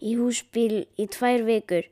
í 0.03 0.17
húsbíl 0.19 0.85
í 0.99 1.07
tvær 1.07 1.47
vikur. 1.47 1.87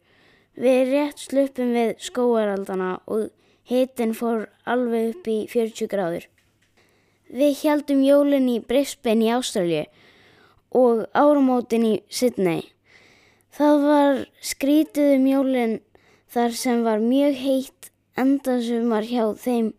Við 0.59 0.91
rétt 0.91 1.23
sluppum 1.23 1.71
við 1.75 1.95
skóaraldana 2.03 2.99
og 3.07 3.31
hitin 3.71 4.15
fór 4.19 4.49
alveg 4.67 5.15
upp 5.15 5.31
í 5.31 5.39
40 5.55 5.91
gráður. 5.95 6.29
Við 7.31 7.63
heldum 7.63 8.03
jólinn 8.03 8.51
í 8.51 8.61
Brisbane 8.61 9.29
í 9.29 9.33
Ástralju 9.39 9.87
og 10.75 11.07
áramótin 11.15 11.87
í 11.87 11.97
Sydney. 12.11 12.67
Það 13.55 13.83
var 13.87 14.25
skrítið 14.43 15.17
um 15.21 15.27
jólinn 15.31 15.81
þar 16.35 16.57
sem 16.59 16.83
var 16.83 16.99
mjög 16.99 17.37
heitt 17.39 17.91
endasumar 18.19 19.07
hjá 19.07 19.29
þeim 19.39 19.71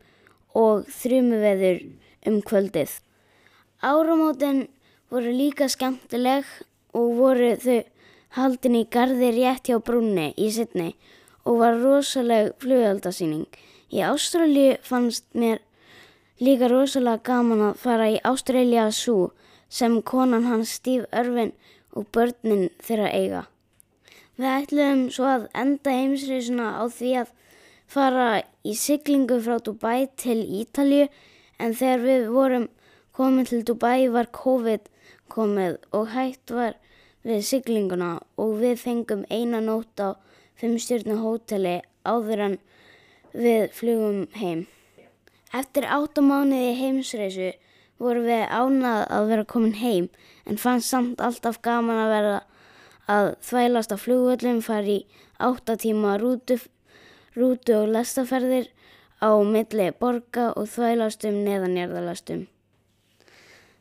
og 0.56 0.88
þrjumuveður 0.88 1.82
um 2.32 2.40
kvöldið. 2.48 2.94
Áramótin 3.84 4.62
voru 5.12 5.34
líka 5.36 5.68
skemmtileg 5.72 6.48
og 6.96 7.12
voru 7.20 7.52
þau 7.60 7.82
haldin 8.38 8.80
í 8.80 8.86
gardi 8.92 9.32
rétt 9.36 9.68
hjá 9.68 9.82
brúnni 9.84 10.32
í 10.40 10.48
Sydney 10.52 10.96
og 11.44 11.60
var 11.60 11.80
rosaleg 11.80 12.54
flugöldasýning. 12.64 13.48
Í 13.92 14.00
Ástralju 14.04 14.78
fannst 14.84 15.28
mér 15.36 15.60
líka 16.40 16.72
rosalega 16.72 17.24
gaman 17.32 17.66
að 17.70 17.82
fara 17.84 18.08
í 18.12 18.22
Australia 18.24 18.88
Zoo 18.92 19.34
sem 19.70 20.00
konan 20.02 20.48
hans 20.48 20.78
Steve 20.80 21.08
Irwin 21.12 21.52
og 21.96 22.08
börnin 22.16 22.70
þeirra 22.80 23.12
eiga. 23.12 23.44
Við 24.36 24.52
ætluðum 24.52 25.04
svo 25.16 25.28
að 25.32 25.44
enda 25.56 25.92
heimsreysuna 25.96 26.72
á 26.76 26.84
því 26.92 27.12
að 27.22 27.30
fara 27.88 28.28
í 28.68 28.74
siglingu 28.76 29.38
frá 29.46 29.62
Dubai 29.64 30.10
til 30.20 30.42
Ítalju 30.60 31.06
en 31.64 31.76
þegar 31.80 32.02
við 32.04 32.26
vorum 32.34 32.66
komið 33.16 33.52
til 33.52 33.60
Dubai 33.70 34.10
var 34.12 34.28
COVID 34.36 34.90
komið 35.32 35.78
og 35.96 36.10
hægt 36.12 36.52
var 36.52 36.76
við 37.26 37.46
siglinguna 37.48 38.10
og 38.42 38.58
við 38.60 38.82
fengum 38.82 39.24
eina 39.32 39.62
nótt 39.64 40.04
á 40.04 40.20
fimmstjórnu 40.60 41.16
hóteli 41.22 41.78
áður 42.04 42.44
en 42.50 42.58
við 43.32 43.72
flugum 43.78 44.26
heim. 44.36 44.66
Eftir 45.56 45.88
áttamániði 45.88 46.76
heimsreysu 46.82 47.54
vorum 48.04 48.28
við 48.28 48.44
ánað 48.52 49.06
að 49.16 49.32
vera 49.32 49.48
komin 49.48 49.80
heim 49.80 50.12
en 50.44 50.60
fannst 50.60 50.92
samt 50.92 51.24
alltaf 51.24 51.62
gaman 51.64 52.04
að 52.04 52.14
vera 52.18 52.36
að 53.12 53.36
þvælast 53.46 53.94
á 53.94 53.98
flugvöllum, 54.02 54.62
fara 54.66 54.98
í 54.98 55.00
áttatíma 55.38 56.16
rútu, 56.22 56.58
rútu 57.36 57.78
og 57.78 57.94
lestaferðir 57.94 58.72
á 59.22 59.30
milli 59.44 59.92
borga 60.00 60.52
og 60.56 60.70
þvælast 60.72 61.26
um 61.30 61.44
neðanjörðalastum. 61.46 62.46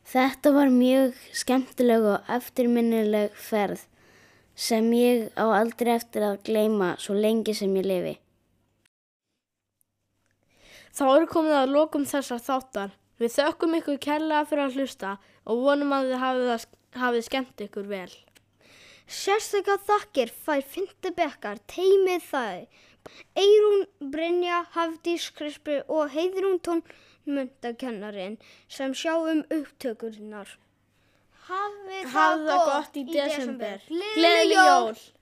Þetta 0.05 0.51
var 0.53 0.69
mjög 0.69 1.15
skemmtileg 1.33 2.03
og 2.05 2.27
eftirminnileg 2.29 3.33
ferð 3.33 3.87
sem 4.55 4.91
ég 4.93 5.31
á 5.33 5.45
aldrei 5.49 5.95
eftir 5.95 6.23
að 6.23 6.43
gleima 6.47 6.93
svo 7.01 7.17
lengi 7.17 7.55
sem 7.57 7.73
ég 7.75 7.87
lifi. 7.89 8.13
Þá 10.95 11.05
eru 11.09 11.27
komið 11.27 11.57
að 11.59 11.73
lokum 11.73 12.05
þessar 12.07 12.39
þáttar. 12.39 12.93
Við 13.19 13.33
þökkum 13.35 13.75
ykkur 13.79 13.97
kærlega 14.05 14.45
fyrir 14.47 14.67
að 14.67 14.77
hlusta 14.79 15.17
og 15.43 15.65
vonum 15.65 15.91
að 15.95 16.11
þið 16.11 16.21
hafið, 16.21 16.65
hafið 17.01 17.25
skemmt 17.27 17.65
ykkur 17.65 17.89
vel. 17.89 18.11
Sérstakar 19.05 19.77
þakkir 19.85 20.31
fær 20.33 20.63
Fintabekar, 20.65 21.59
teimið 21.69 22.23
þær, 22.25 22.61
Eirún 23.37 23.85
Brynja, 24.13 24.63
Hafdís 24.73 25.27
Krispur 25.37 25.83
og 25.85 26.09
Heiðrún 26.15 26.57
tónmöndakennarin 26.65 28.39
sem 28.67 28.95
sjá 28.97 29.13
um 29.19 29.43
upptökurinnar. 29.53 30.57
Hafið 31.45 32.07
það, 32.15 32.47
það 32.49 32.63
gott 32.71 32.97
í, 32.97 33.03
í 33.03 33.11
desember. 33.13 33.83
desember. 33.85 34.15
Gleðli 34.17 34.57
jól! 34.57 34.65
jól. 34.65 35.13